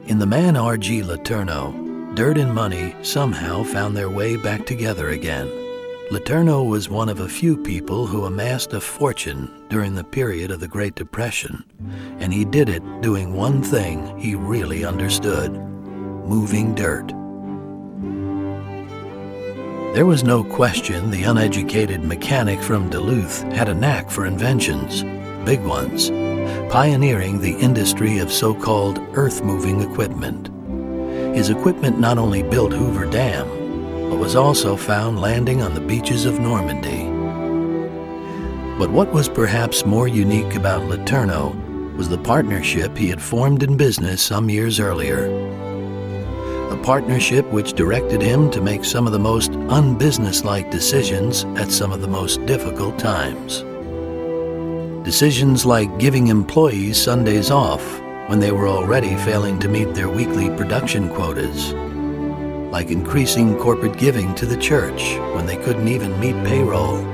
In 0.08 0.18
the 0.18 0.26
man 0.26 0.56
R.G. 0.56 1.02
Letourneau, 1.02 2.16
dirt 2.16 2.36
and 2.36 2.52
money 2.52 2.96
somehow 3.02 3.62
found 3.62 3.96
their 3.96 4.10
way 4.10 4.36
back 4.36 4.66
together 4.66 5.10
again. 5.10 5.46
Letourneau 6.10 6.68
was 6.68 6.90
one 6.90 7.08
of 7.08 7.20
a 7.20 7.28
few 7.28 7.56
people 7.56 8.08
who 8.08 8.24
amassed 8.24 8.72
a 8.72 8.80
fortune 8.80 9.48
during 9.68 9.94
the 9.94 10.02
period 10.02 10.50
of 10.50 10.58
the 10.58 10.66
Great 10.66 10.96
Depression, 10.96 11.64
and 12.18 12.32
he 12.32 12.44
did 12.44 12.68
it 12.68 12.82
doing 13.00 13.32
one 13.32 13.62
thing 13.62 14.18
he 14.18 14.34
really 14.34 14.84
understood 14.84 15.52
moving 15.52 16.74
dirt. 16.74 17.06
There 19.94 20.06
was 20.06 20.24
no 20.24 20.42
question 20.42 21.12
the 21.12 21.22
uneducated 21.22 22.02
mechanic 22.02 22.60
from 22.60 22.90
Duluth 22.90 23.42
had 23.52 23.68
a 23.68 23.74
knack 23.74 24.10
for 24.10 24.26
inventions, 24.26 25.04
big 25.44 25.60
ones, 25.62 26.10
pioneering 26.72 27.40
the 27.40 27.56
industry 27.58 28.18
of 28.18 28.32
so 28.32 28.54
called 28.54 28.98
earth 29.12 29.44
moving 29.44 29.80
equipment. 29.80 30.48
His 31.36 31.50
equipment 31.50 31.98
not 31.98 32.18
only 32.18 32.42
built 32.42 32.72
Hoover 32.72 33.06
Dam, 33.06 33.48
but 34.08 34.18
was 34.18 34.36
also 34.36 34.76
found 34.76 35.20
landing 35.20 35.62
on 35.62 35.74
the 35.74 35.80
beaches 35.80 36.24
of 36.24 36.40
Normandy. 36.40 37.04
But 38.78 38.90
what 38.90 39.12
was 39.12 39.28
perhaps 39.28 39.84
more 39.84 40.08
unique 40.08 40.54
about 40.54 40.82
Letourneau 40.88 41.54
was 41.96 42.08
the 42.08 42.18
partnership 42.18 42.96
he 42.96 43.08
had 43.08 43.22
formed 43.22 43.62
in 43.62 43.76
business 43.76 44.22
some 44.22 44.50
years 44.50 44.80
earlier. 44.80 45.26
A 46.70 46.76
partnership 46.82 47.46
which 47.52 47.74
directed 47.74 48.20
him 48.20 48.50
to 48.50 48.60
make 48.60 48.84
some 48.84 49.06
of 49.06 49.12
the 49.12 49.18
most 49.18 49.52
unbusinesslike 49.52 50.70
decisions 50.70 51.44
at 51.56 51.70
some 51.70 51.92
of 51.92 52.00
the 52.00 52.08
most 52.08 52.44
difficult 52.46 52.98
times. 52.98 53.64
Decisions 55.04 55.66
like 55.66 55.98
giving 55.98 56.28
employees 56.28 56.96
Sundays 56.96 57.50
off 57.50 58.00
when 58.30 58.40
they 58.40 58.50
were 58.50 58.66
already 58.66 59.14
failing 59.16 59.58
to 59.58 59.68
meet 59.68 59.92
their 59.92 60.08
weekly 60.08 60.48
production 60.56 61.10
quotas. 61.10 61.74
Like 62.72 62.90
increasing 62.90 63.58
corporate 63.58 63.98
giving 63.98 64.34
to 64.36 64.46
the 64.46 64.56
church 64.56 65.18
when 65.34 65.44
they 65.44 65.58
couldn't 65.58 65.88
even 65.88 66.18
meet 66.18 66.42
payroll. 66.46 67.04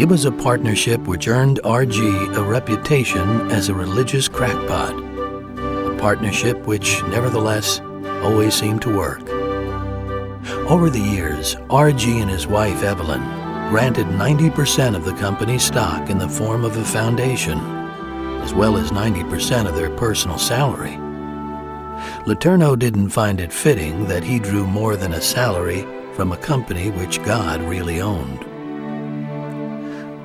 It 0.00 0.04
was 0.04 0.24
a 0.24 0.30
partnership 0.30 1.00
which 1.08 1.26
earned 1.26 1.58
RG 1.64 2.36
a 2.36 2.44
reputation 2.44 3.50
as 3.50 3.68
a 3.68 3.74
religious 3.74 4.28
crackpot. 4.28 4.94
A 4.94 5.96
partnership 5.98 6.64
which, 6.64 7.02
nevertheless, 7.08 7.80
always 8.22 8.54
seemed 8.54 8.82
to 8.82 8.96
work. 8.96 9.28
Over 10.70 10.88
the 10.88 11.00
years, 11.00 11.56
RG 11.70 12.22
and 12.22 12.30
his 12.30 12.46
wife 12.46 12.84
Evelyn 12.84 13.39
granted 13.70 14.06
90% 14.08 14.96
of 14.96 15.04
the 15.04 15.14
company's 15.14 15.62
stock 15.62 16.10
in 16.10 16.18
the 16.18 16.28
form 16.28 16.64
of 16.64 16.76
a 16.76 16.84
foundation, 16.84 17.56
as 18.42 18.52
well 18.52 18.76
as 18.76 18.90
90% 18.90 19.68
of 19.68 19.76
their 19.76 19.90
personal 19.96 20.38
salary. 20.38 20.98
Letourneau 22.26 22.76
didn't 22.76 23.10
find 23.10 23.40
it 23.40 23.52
fitting 23.52 24.08
that 24.08 24.24
he 24.24 24.40
drew 24.40 24.66
more 24.66 24.96
than 24.96 25.12
a 25.12 25.20
salary 25.20 25.86
from 26.14 26.32
a 26.32 26.36
company 26.36 26.90
which 26.90 27.22
God 27.22 27.62
really 27.62 28.00
owned. 28.00 28.42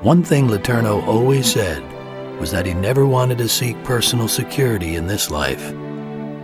One 0.03 0.23
thing 0.23 0.47
Letourneau 0.47 1.05
always 1.05 1.45
said 1.53 1.83
was 2.39 2.49
that 2.49 2.65
he 2.65 2.73
never 2.73 3.05
wanted 3.05 3.37
to 3.37 3.47
seek 3.47 3.81
personal 3.83 4.27
security 4.27 4.95
in 4.95 5.05
this 5.05 5.29
life, 5.29 5.71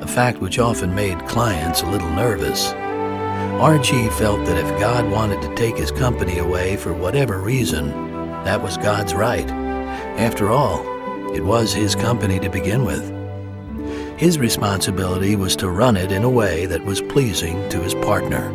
a 0.02 0.08
fact 0.08 0.38
which 0.38 0.60
often 0.60 0.94
made 0.94 1.28
clients 1.28 1.82
a 1.82 1.90
little 1.90 2.12
nervous. 2.12 2.74
RG 3.62 4.12
felt 4.14 4.44
that 4.48 4.58
if 4.58 4.80
God 4.80 5.12
wanted 5.12 5.40
to 5.44 5.54
take 5.54 5.78
his 5.78 5.92
company 5.92 6.40
away 6.40 6.78
for 6.78 6.94
whatever 6.94 7.38
reason, 7.38 7.92
that 8.44 8.60
was 8.60 8.76
God's 8.76 9.14
right. 9.14 9.48
After 10.18 10.50
all, 10.50 10.82
it 11.36 11.46
was 11.46 11.72
his 11.72 11.94
company 11.94 12.40
to 12.40 12.50
begin 12.50 12.84
with. 12.86 13.08
His 14.20 14.40
responsibility 14.40 15.36
was 15.36 15.56
to 15.58 15.70
run 15.70 15.96
it 15.96 16.12
in 16.12 16.24
a 16.24 16.30
way 16.30 16.66
that 16.66 16.84
was 16.84 17.04
pleasing 17.04 17.70
to 17.70 17.80
his 17.84 17.94
partner. 17.94 18.50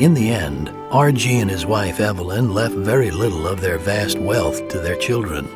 In 0.00 0.12
the 0.12 0.28
end, 0.28 0.70
RG 0.90 1.40
and 1.40 1.48
his 1.48 1.64
wife 1.64 2.00
Evelyn 2.00 2.52
left 2.52 2.74
very 2.74 3.12
little 3.12 3.46
of 3.46 3.60
their 3.60 3.78
vast 3.78 4.18
wealth 4.18 4.66
to 4.70 4.80
their 4.80 4.96
children. 4.96 5.46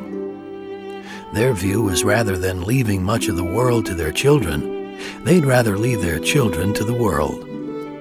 Their 1.33 1.51
view 1.53 1.81
was 1.81 2.05
rather 2.05 2.37
than 2.37 2.63
leaving 2.63 3.03
much 3.03 3.27
of 3.27 3.35
the 3.35 3.43
world 3.43 3.85
to 3.87 3.95
their 3.95 4.13
children, 4.13 4.97
they'd 5.25 5.45
rather 5.45 5.77
leave 5.77 6.01
their 6.01 6.19
children 6.19 6.73
to 6.75 6.85
the 6.85 6.93
world, 6.93 7.48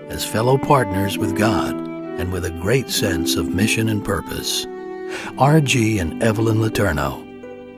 as 0.09 0.25
fellow 0.25 0.59
partners 0.59 1.19
with 1.19 1.37
God 1.37 1.75
and 1.75 2.33
with 2.33 2.45
a 2.45 2.51
great 2.51 2.91
sense 2.91 3.37
of 3.37 3.55
mission 3.55 3.89
and 3.89 4.05
purpose. 4.05 4.67
RG 5.37 6.01
and 6.01 6.23
Evelyn 6.23 6.59
Letourneau, 6.59 7.25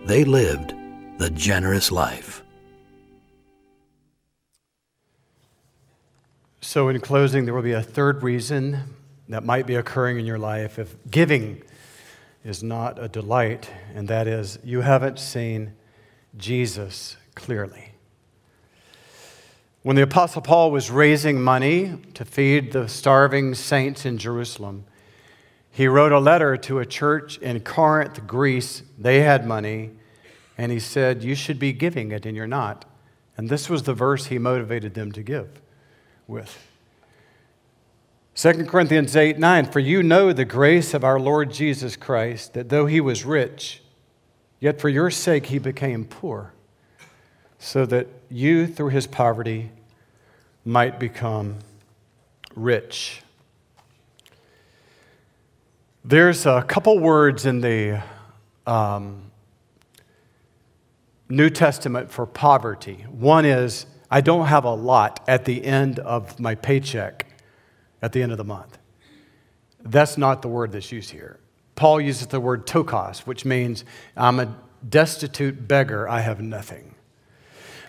they 0.06 0.24
lived 0.24 0.74
the 1.18 1.30
generous 1.30 1.92
life. 1.92 2.42
So, 6.60 6.88
in 6.88 7.00
closing, 7.00 7.44
there 7.44 7.54
will 7.54 7.62
be 7.62 7.72
a 7.72 7.82
third 7.82 8.22
reason 8.22 8.78
that 9.28 9.44
might 9.44 9.66
be 9.66 9.76
occurring 9.76 10.18
in 10.18 10.26
your 10.26 10.38
life 10.38 10.78
if 10.78 10.94
giving 11.10 11.62
is 12.44 12.62
not 12.62 13.02
a 13.02 13.08
delight, 13.08 13.70
and 13.94 14.08
that 14.08 14.26
is 14.26 14.58
you 14.64 14.80
haven't 14.80 15.18
seen 15.18 15.72
Jesus 16.36 17.16
clearly. 17.34 17.89
When 19.82 19.96
the 19.96 20.02
Apostle 20.02 20.42
Paul 20.42 20.70
was 20.70 20.90
raising 20.90 21.40
money 21.40 21.96
to 22.12 22.26
feed 22.26 22.72
the 22.72 22.86
starving 22.86 23.54
saints 23.54 24.04
in 24.04 24.18
Jerusalem, 24.18 24.84
he 25.70 25.86
wrote 25.86 26.12
a 26.12 26.18
letter 26.18 26.58
to 26.58 26.80
a 26.80 26.86
church 26.86 27.38
in 27.38 27.60
Corinth, 27.60 28.26
Greece. 28.26 28.82
They 28.98 29.20
had 29.20 29.46
money, 29.46 29.92
and 30.58 30.70
he 30.70 30.80
said, 30.80 31.24
You 31.24 31.34
should 31.34 31.58
be 31.58 31.72
giving 31.72 32.12
it, 32.12 32.26
and 32.26 32.36
you're 32.36 32.46
not. 32.46 32.84
And 33.38 33.48
this 33.48 33.70
was 33.70 33.84
the 33.84 33.94
verse 33.94 34.26
he 34.26 34.38
motivated 34.38 34.92
them 34.92 35.12
to 35.12 35.22
give 35.22 35.62
with. 36.26 36.58
2 38.34 38.66
Corinthians 38.66 39.16
8 39.16 39.38
9, 39.38 39.66
for 39.66 39.80
you 39.80 40.02
know 40.02 40.32
the 40.34 40.44
grace 40.44 40.92
of 40.92 41.04
our 41.04 41.18
Lord 41.18 41.50
Jesus 41.52 41.96
Christ, 41.96 42.52
that 42.52 42.68
though 42.68 42.84
he 42.84 43.00
was 43.00 43.24
rich, 43.24 43.82
yet 44.60 44.78
for 44.78 44.90
your 44.90 45.10
sake 45.10 45.46
he 45.46 45.58
became 45.58 46.04
poor, 46.04 46.52
so 47.60 47.84
that 47.84 48.08
you 48.30 48.66
through 48.66 48.88
his 48.88 49.06
poverty 49.06 49.70
might 50.64 50.98
become 50.98 51.56
rich. 52.56 53.22
There's 56.02 56.46
a 56.46 56.62
couple 56.62 56.98
words 56.98 57.44
in 57.44 57.60
the 57.60 58.02
um, 58.66 59.30
New 61.28 61.50
Testament 61.50 62.10
for 62.10 62.24
poverty. 62.24 63.04
One 63.10 63.44
is, 63.44 63.84
I 64.10 64.22
don't 64.22 64.46
have 64.46 64.64
a 64.64 64.74
lot 64.74 65.22
at 65.28 65.44
the 65.44 65.62
end 65.62 65.98
of 65.98 66.40
my 66.40 66.54
paycheck 66.54 67.26
at 68.00 68.12
the 68.12 68.22
end 68.22 68.32
of 68.32 68.38
the 68.38 68.44
month. 68.44 68.78
That's 69.82 70.16
not 70.16 70.40
the 70.40 70.48
word 70.48 70.72
that's 70.72 70.90
used 70.90 71.10
here. 71.10 71.38
Paul 71.74 72.00
uses 72.00 72.26
the 72.28 72.40
word 72.40 72.66
ptochos, 72.66 73.20
which 73.20 73.44
means 73.44 73.84
I'm 74.16 74.40
a 74.40 74.56
destitute 74.88 75.68
beggar, 75.68 76.08
I 76.08 76.20
have 76.20 76.40
nothing. 76.40 76.94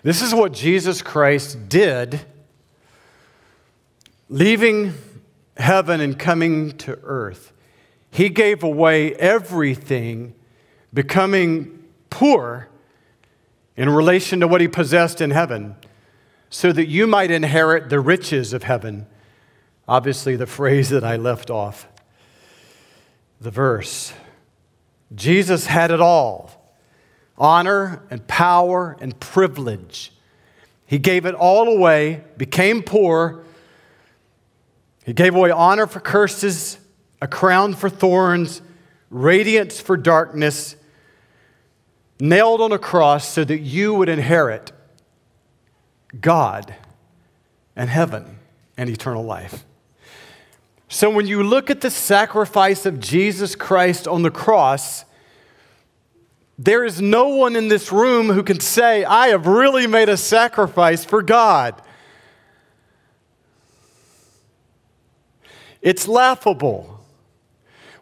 This 0.02 0.20
is 0.22 0.34
what 0.34 0.52
Jesus 0.52 1.02
Christ 1.02 1.68
did, 1.68 2.20
leaving 4.28 4.94
heaven 5.56 6.00
and 6.00 6.18
coming 6.18 6.76
to 6.78 6.98
earth. 7.02 7.52
He 8.10 8.28
gave 8.28 8.62
away 8.62 9.14
everything, 9.14 10.34
becoming 10.92 11.84
poor 12.10 12.68
in 13.76 13.88
relation 13.88 14.40
to 14.40 14.48
what 14.48 14.60
he 14.60 14.68
possessed 14.68 15.20
in 15.20 15.30
heaven, 15.30 15.76
so 16.50 16.72
that 16.72 16.88
you 16.88 17.06
might 17.06 17.30
inherit 17.30 17.88
the 17.88 18.00
riches 18.00 18.52
of 18.52 18.64
heaven 18.64 19.06
Obviously, 19.88 20.36
the 20.36 20.46
phrase 20.46 20.90
that 20.90 21.04
I 21.04 21.16
left 21.16 21.50
off, 21.50 21.88
the 23.40 23.50
verse. 23.50 24.12
Jesus 25.14 25.66
had 25.66 25.90
it 25.90 26.00
all 26.00 26.61
honor 27.38 28.02
and 28.10 28.26
power 28.26 28.96
and 29.00 29.18
privilege. 29.18 30.12
He 30.86 30.98
gave 30.98 31.26
it 31.26 31.34
all 31.34 31.68
away, 31.68 32.24
became 32.36 32.82
poor. 32.82 33.44
He 35.04 35.12
gave 35.12 35.34
away 35.34 35.50
honor 35.50 35.86
for 35.86 36.00
curses, 36.00 36.78
a 37.20 37.26
crown 37.26 37.74
for 37.74 37.88
thorns, 37.88 38.62
radiance 39.10 39.80
for 39.80 39.96
darkness, 39.96 40.76
nailed 42.20 42.60
on 42.60 42.72
a 42.72 42.78
cross 42.78 43.28
so 43.28 43.42
that 43.42 43.60
you 43.60 43.94
would 43.94 44.08
inherit 44.08 44.70
God 46.20 46.74
and 47.74 47.88
heaven 47.88 48.38
and 48.76 48.90
eternal 48.90 49.24
life. 49.24 49.64
So 50.88 51.08
when 51.08 51.26
you 51.26 51.42
look 51.42 51.70
at 51.70 51.80
the 51.80 51.90
sacrifice 51.90 52.84
of 52.84 53.00
Jesus 53.00 53.54
Christ 53.54 54.06
on 54.06 54.22
the 54.22 54.30
cross, 54.30 55.06
there 56.64 56.84
is 56.84 57.00
no 57.00 57.28
one 57.28 57.56
in 57.56 57.66
this 57.66 57.90
room 57.90 58.28
who 58.28 58.44
can 58.44 58.60
say, 58.60 59.04
I 59.04 59.28
have 59.28 59.48
really 59.48 59.88
made 59.88 60.08
a 60.08 60.16
sacrifice 60.16 61.04
for 61.04 61.20
God. 61.20 61.80
It's 65.80 66.06
laughable. 66.06 67.00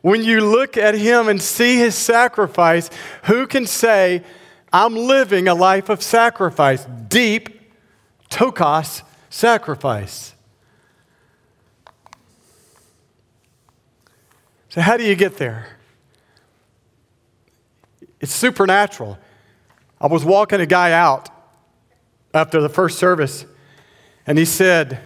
When 0.03 0.23
you 0.23 0.43
look 0.43 0.77
at 0.77 0.95
him 0.95 1.29
and 1.29 1.41
see 1.41 1.77
his 1.77 1.95
sacrifice, 1.95 2.91
who 3.25 3.47
can 3.47 3.67
say, 3.67 4.23
I'm 4.71 4.95
living 4.95 5.49
a 5.49 5.55
life 5.55 5.89
of 5.89 6.03
sacrifice? 6.03 6.85
Deep, 7.09 7.49
ptochos 8.29 9.03
sacrifice. 9.31 10.35
So, 14.69 14.83
how 14.83 14.99
do 14.99 15.05
you 15.05 15.17
get 15.17 15.39
there? 15.39 15.80
It's 18.21 18.33
supernatural. 18.33 19.18
I 20.01 20.07
was 20.07 20.25
walking 20.25 20.61
a 20.61 20.66
guy 20.66 20.93
out 20.93 21.29
after 22.33 22.61
the 22.61 22.68
first 22.68 22.99
service, 22.99 23.45
and 24.27 24.39
he 24.39 24.45
said, 24.45 25.01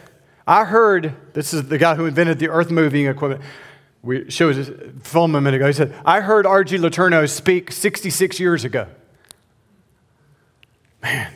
I 0.47 0.65
heard, 0.65 1.15
this 1.33 1.55
is 1.55 1.69
the 1.69 1.79
guy 1.79 1.95
who 1.95 2.07
invented 2.07 2.39
the 2.39 2.49
earth 2.49 2.71
moving 2.71 3.07
equipment. 3.07 3.43
We 4.03 4.31
showed 4.31 4.57
his 4.57 4.71
film 5.03 5.35
a 5.35 5.41
minute 5.41 5.57
ago. 5.57 5.67
He 5.67 5.73
said, 5.73 5.95
I 6.05 6.21
heard 6.21 6.45
R.G. 6.45 6.77
Letourneau 6.77 7.29
speak 7.29 7.73
66 7.73 8.39
years 8.39 8.65
ago. 8.65 8.87
Man, 11.03 11.33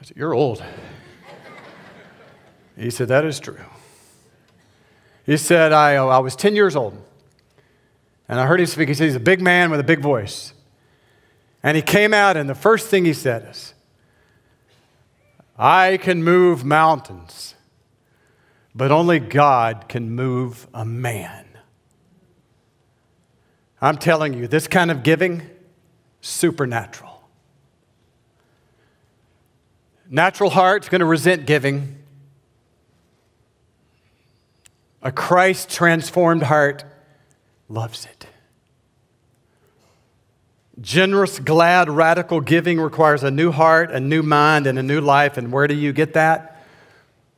I 0.00 0.04
said, 0.04 0.16
You're 0.16 0.34
old. 0.34 0.62
he 2.76 2.90
said, 2.90 3.08
That 3.08 3.26
is 3.26 3.38
true. 3.38 3.58
He 5.26 5.36
said, 5.36 5.72
I, 5.72 5.96
uh, 5.96 6.06
I 6.06 6.18
was 6.18 6.34
10 6.34 6.54
years 6.56 6.74
old. 6.74 7.02
And 8.32 8.40
I 8.40 8.46
heard 8.46 8.60
him 8.60 8.66
speak. 8.66 8.88
He 8.88 8.94
said, 8.94 9.04
He's 9.04 9.14
a 9.14 9.20
big 9.20 9.42
man 9.42 9.70
with 9.70 9.78
a 9.78 9.84
big 9.84 10.00
voice. 10.00 10.54
And 11.62 11.76
he 11.76 11.82
came 11.82 12.14
out, 12.14 12.34
and 12.34 12.48
the 12.48 12.54
first 12.54 12.88
thing 12.88 13.04
he 13.04 13.12
said 13.12 13.46
is, 13.50 13.74
I 15.58 15.98
can 15.98 16.24
move 16.24 16.64
mountains, 16.64 17.54
but 18.74 18.90
only 18.90 19.18
God 19.18 19.84
can 19.86 20.12
move 20.12 20.66
a 20.72 20.82
man. 20.82 21.44
I'm 23.82 23.98
telling 23.98 24.32
you, 24.32 24.48
this 24.48 24.66
kind 24.66 24.90
of 24.90 25.02
giving, 25.02 25.42
supernatural. 26.22 27.28
Natural 30.08 30.48
heart's 30.48 30.88
going 30.88 31.00
to 31.00 31.04
resent 31.04 31.44
giving. 31.44 31.98
A 35.02 35.12
Christ 35.12 35.68
transformed 35.68 36.44
heart 36.44 36.84
loves 37.72 38.04
it. 38.04 38.26
Generous, 40.80 41.38
glad, 41.38 41.88
radical 41.88 42.40
giving 42.40 42.80
requires 42.80 43.22
a 43.22 43.30
new 43.30 43.50
heart, 43.50 43.90
a 43.90 44.00
new 44.00 44.22
mind, 44.22 44.66
and 44.66 44.78
a 44.78 44.82
new 44.82 45.00
life. 45.00 45.36
And 45.36 45.52
where 45.52 45.66
do 45.66 45.74
you 45.74 45.92
get 45.92 46.14
that? 46.14 46.64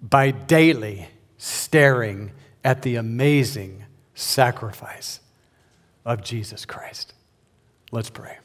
By 0.01 0.31
daily 0.31 1.09
staring 1.39 2.33
at 2.63 2.83
the 2.83 2.97
amazing 2.97 3.85
sacrifice 4.15 5.21
of 6.05 6.23
Jesus 6.23 6.65
Christ. 6.65 7.13
Let's 7.91 8.11
pray. 8.11 8.39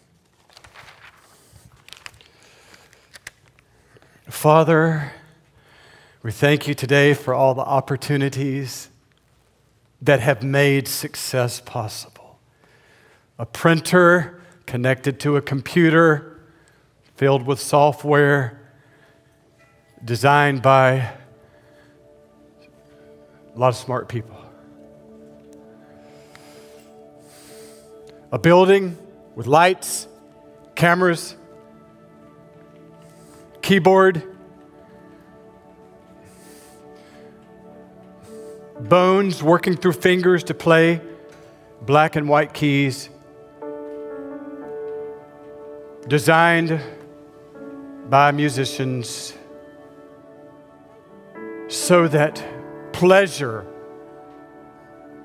Father, 4.28 5.12
we 6.22 6.32
thank 6.32 6.68
you 6.68 6.74
today 6.74 7.14
for 7.14 7.34
all 7.34 7.54
the 7.54 7.62
opportunities 7.62 8.89
that 10.02 10.20
have 10.20 10.43
made 10.43 10.88
success 10.88 11.60
possible. 11.60 12.39
A 13.38 13.45
printer 13.45 14.41
connected 14.66 15.20
to 15.22 15.36
a 15.36 15.41
computer 15.41 16.39
filled 17.16 17.45
with 17.45 17.60
software 17.60 18.72
designed 20.04 20.62
by 20.62 21.12
a 23.56 23.60
lot 23.60 23.70
of 23.70 23.76
smart 23.76 24.08
people. 24.08 24.38
A 28.32 28.38
building 28.38 28.97
with 29.36 29.47
lights, 29.47 30.08
cameras, 30.76 31.36
keyboard, 33.62 34.29
bones 38.80 39.44
working 39.44 39.76
through 39.76 39.94
fingers 39.94 40.44
to 40.46 40.54
play 40.54 41.02
black 41.82 42.16
and 42.16 42.30
white 42.30 42.54
keys, 42.54 43.10
designed 46.08 46.82
by 48.10 48.32
musicians 48.32 49.34
so 51.68 52.08
that 52.08 52.44
pleasure 52.94 53.66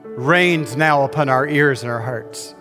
reigns 0.05 0.77
now 0.77 1.03
upon 1.05 1.29
our 1.29 1.47
ears 1.49 1.83
and 1.83 1.91
our 1.91 2.01
hearts. 2.01 2.55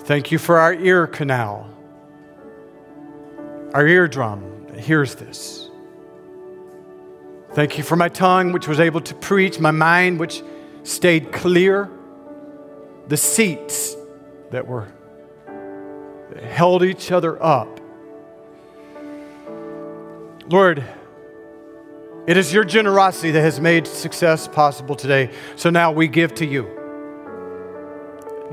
Thank 0.00 0.30
you 0.30 0.38
for 0.38 0.58
our 0.58 0.74
ear 0.74 1.06
canal, 1.06 1.68
our 3.72 3.86
eardrum 3.86 4.66
that 4.68 4.80
hears 4.80 5.14
this. 5.14 5.63
Thank 7.54 7.78
you 7.78 7.84
for 7.84 7.94
my 7.94 8.08
tongue, 8.08 8.50
which 8.50 8.66
was 8.66 8.80
able 8.80 9.00
to 9.02 9.14
preach, 9.14 9.60
my 9.60 9.70
mind, 9.70 10.18
which 10.18 10.42
stayed 10.82 11.32
clear, 11.32 11.88
the 13.06 13.16
seats 13.16 13.94
that 14.50 14.66
were 14.66 14.88
that 15.46 16.42
held 16.42 16.82
each 16.82 17.12
other 17.12 17.40
up. 17.40 17.80
Lord, 20.48 20.82
it 22.26 22.36
is 22.36 22.52
your 22.52 22.64
generosity 22.64 23.30
that 23.30 23.40
has 23.40 23.60
made 23.60 23.86
success 23.86 24.48
possible 24.48 24.96
today. 24.96 25.30
So 25.54 25.70
now 25.70 25.92
we 25.92 26.08
give 26.08 26.34
to 26.36 26.46
you. 26.46 26.68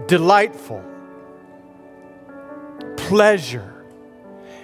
Delightful 0.08 0.86
pleasure. 2.98 3.84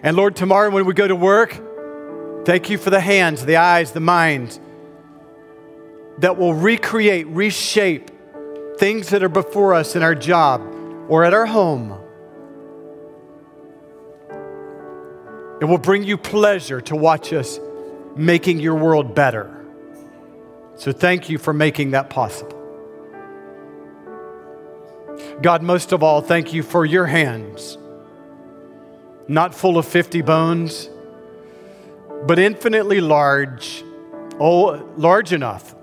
And 0.04 0.16
Lord, 0.16 0.36
tomorrow 0.36 0.70
when 0.70 0.86
we 0.86 0.94
go 0.94 1.08
to 1.08 1.16
work, 1.16 1.60
Thank 2.48 2.70
you 2.70 2.78
for 2.78 2.92
the 2.92 3.02
hands, 3.02 3.44
the 3.44 3.58
eyes, 3.58 3.92
the 3.92 4.00
minds 4.00 4.58
that 6.20 6.38
will 6.38 6.54
recreate, 6.54 7.28
reshape 7.28 8.10
things 8.78 9.10
that 9.10 9.22
are 9.22 9.28
before 9.28 9.74
us 9.74 9.98
in 9.98 10.02
our 10.02 10.16
job 10.16 10.62
or 11.10 11.26
at 11.26 11.34
our 11.34 11.46
home. 11.46 11.92
It 15.60 15.66
will 15.66 15.78
bring 15.78 16.04
you 16.04 16.18
pleasure 16.18 16.80
to 16.80 16.96
watch 16.96 17.34
us 17.34 17.60
making 18.16 18.62
your 18.62 18.76
world 18.76 19.14
better. 19.14 19.54
So 20.78 20.94
thank 20.94 21.28
you 21.28 21.38
for 21.38 21.52
making 21.52 21.92
that 21.92 22.10
possible. 22.10 22.56
God, 25.42 25.64
most 25.64 25.92
of 25.92 26.02
all, 26.02 26.22
thank 26.22 26.54
you 26.54 26.64
for 26.64 26.86
your 26.86 27.08
hands, 27.08 27.78
not 29.28 29.54
full 29.54 29.78
of 29.78 29.86
50 29.86 30.22
bones 30.22 30.90
but 32.26 32.40
infinitely 32.40 33.02
large, 33.02 33.84
oh, 34.40 34.90
large 34.98 35.34
enough 35.34 35.76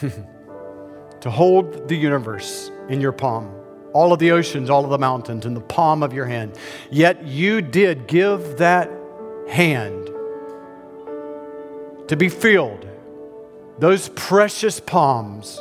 to 1.20 1.30
hold 1.30 1.88
the 1.88 1.96
universe 1.96 2.70
in 2.88 3.00
your 3.00 3.12
palm, 3.12 3.52
all 3.92 4.12
of 4.12 4.18
the 4.18 4.30
oceans, 4.30 4.70
all 4.70 4.84
of 4.84 4.90
the 4.90 4.98
mountains 4.98 5.46
in 5.46 5.54
the 5.54 5.60
palm 5.60 6.02
of 6.02 6.12
your 6.12 6.26
hand. 6.26 6.56
Yet 6.90 7.26
you 7.26 7.60
did 7.60 8.06
give 8.06 8.58
that 8.58 8.90
hand 9.48 10.06
to 12.08 12.16
be 12.16 12.28
filled, 12.28 12.86
those 13.78 14.08
precious 14.10 14.80
palms. 14.80 15.60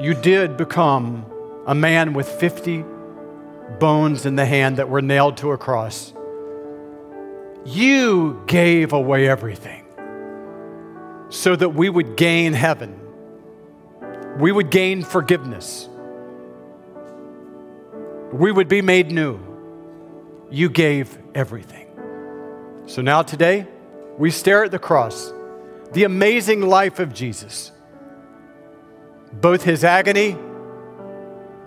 You 0.00 0.14
did 0.14 0.56
become 0.56 1.26
a 1.66 1.74
man 1.74 2.12
with 2.12 2.28
50 2.28 2.84
bones 3.78 4.24
in 4.24 4.36
the 4.36 4.46
hand 4.46 4.78
that 4.78 4.88
were 4.88 5.02
nailed 5.02 5.36
to 5.38 5.52
a 5.52 5.58
cross. 5.58 6.14
You 7.64 8.42
gave 8.46 8.92
away 8.92 9.28
everything 9.28 9.84
so 11.30 11.54
that 11.54 11.70
we 11.70 11.90
would 11.90 12.16
gain 12.16 12.52
heaven, 12.52 12.98
we 14.38 14.52
would 14.52 14.70
gain 14.70 15.02
forgiveness, 15.02 15.88
we 18.32 18.52
would 18.52 18.68
be 18.68 18.82
made 18.82 19.10
new. 19.10 19.38
You 20.50 20.70
gave 20.70 21.18
everything. 21.34 21.86
So 22.86 23.02
now, 23.02 23.20
today, 23.20 23.66
we 24.16 24.30
stare 24.30 24.64
at 24.64 24.70
the 24.70 24.78
cross, 24.78 25.32
the 25.92 26.04
amazing 26.04 26.62
life 26.62 27.00
of 27.00 27.12
Jesus, 27.12 27.70
both 29.32 29.62
his 29.62 29.84
agony 29.84 30.36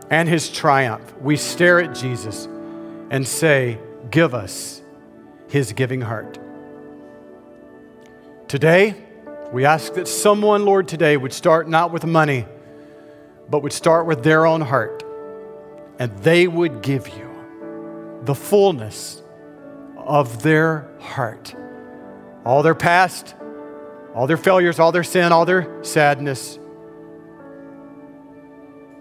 and 0.10 0.28
his 0.28 0.50
triumph. 0.50 1.16
We 1.22 1.38
stare 1.38 1.80
at 1.80 1.96
Jesus 1.96 2.48
and 3.12 3.28
say, 3.28 3.78
Give 4.10 4.34
us 4.34 4.81
his 5.52 5.74
giving 5.74 5.99
heart. 5.99 6.39
Today, 8.47 8.95
we 9.52 9.66
ask 9.66 9.93
that 9.95 10.08
someone, 10.08 10.64
Lord, 10.64 10.88
today 10.88 11.18
would 11.18 11.34
start 11.34 11.68
not 11.68 11.91
with 11.91 12.06
money, 12.06 12.45
but 13.49 13.62
would 13.62 13.74
start 13.74 14.06
with 14.06 14.24
their 14.24 14.45
own 14.45 14.62
heart, 14.62 15.04
and 15.99 16.18
they 16.20 16.47
would 16.47 16.82
give 16.82 17.10
you 17.10 17.30
the 18.24 18.34
fullness 18.34 19.22
of 19.97 20.41
their 20.41 20.89
heart. 21.02 21.54
All 22.45 22.64
their 22.64 22.76
past, 22.76 23.36
all 24.16 24.28
their 24.28 24.38
failures, 24.38 24.80
all 24.80 24.93
their 24.93 25.04
sin, 25.04 25.34
all 25.34 25.43
their 25.43 25.84
sadness, 25.84 26.60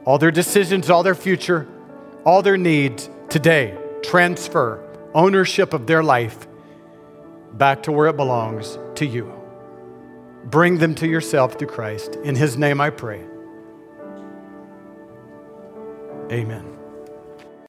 all 0.04 0.18
their 0.18 0.32
decisions, 0.32 0.90
all 0.90 1.04
their 1.04 1.14
future, 1.14 1.68
all 2.24 2.42
their 2.42 2.56
needs 2.56 3.08
today. 3.28 3.78
Transfer 4.02 4.89
ownership 5.14 5.72
of 5.72 5.86
their 5.86 6.02
life 6.02 6.46
back 7.52 7.82
to 7.84 7.92
where 7.92 8.08
it 8.08 8.16
belongs 8.16 8.78
to 8.96 9.06
you. 9.06 9.32
Bring 10.44 10.78
them 10.78 10.94
to 10.96 11.06
yourself 11.06 11.58
through 11.58 11.68
Christ. 11.68 12.16
In 12.16 12.34
his 12.34 12.56
name 12.56 12.80
I 12.80 12.90
pray. 12.90 13.24
Amen. 16.30 16.79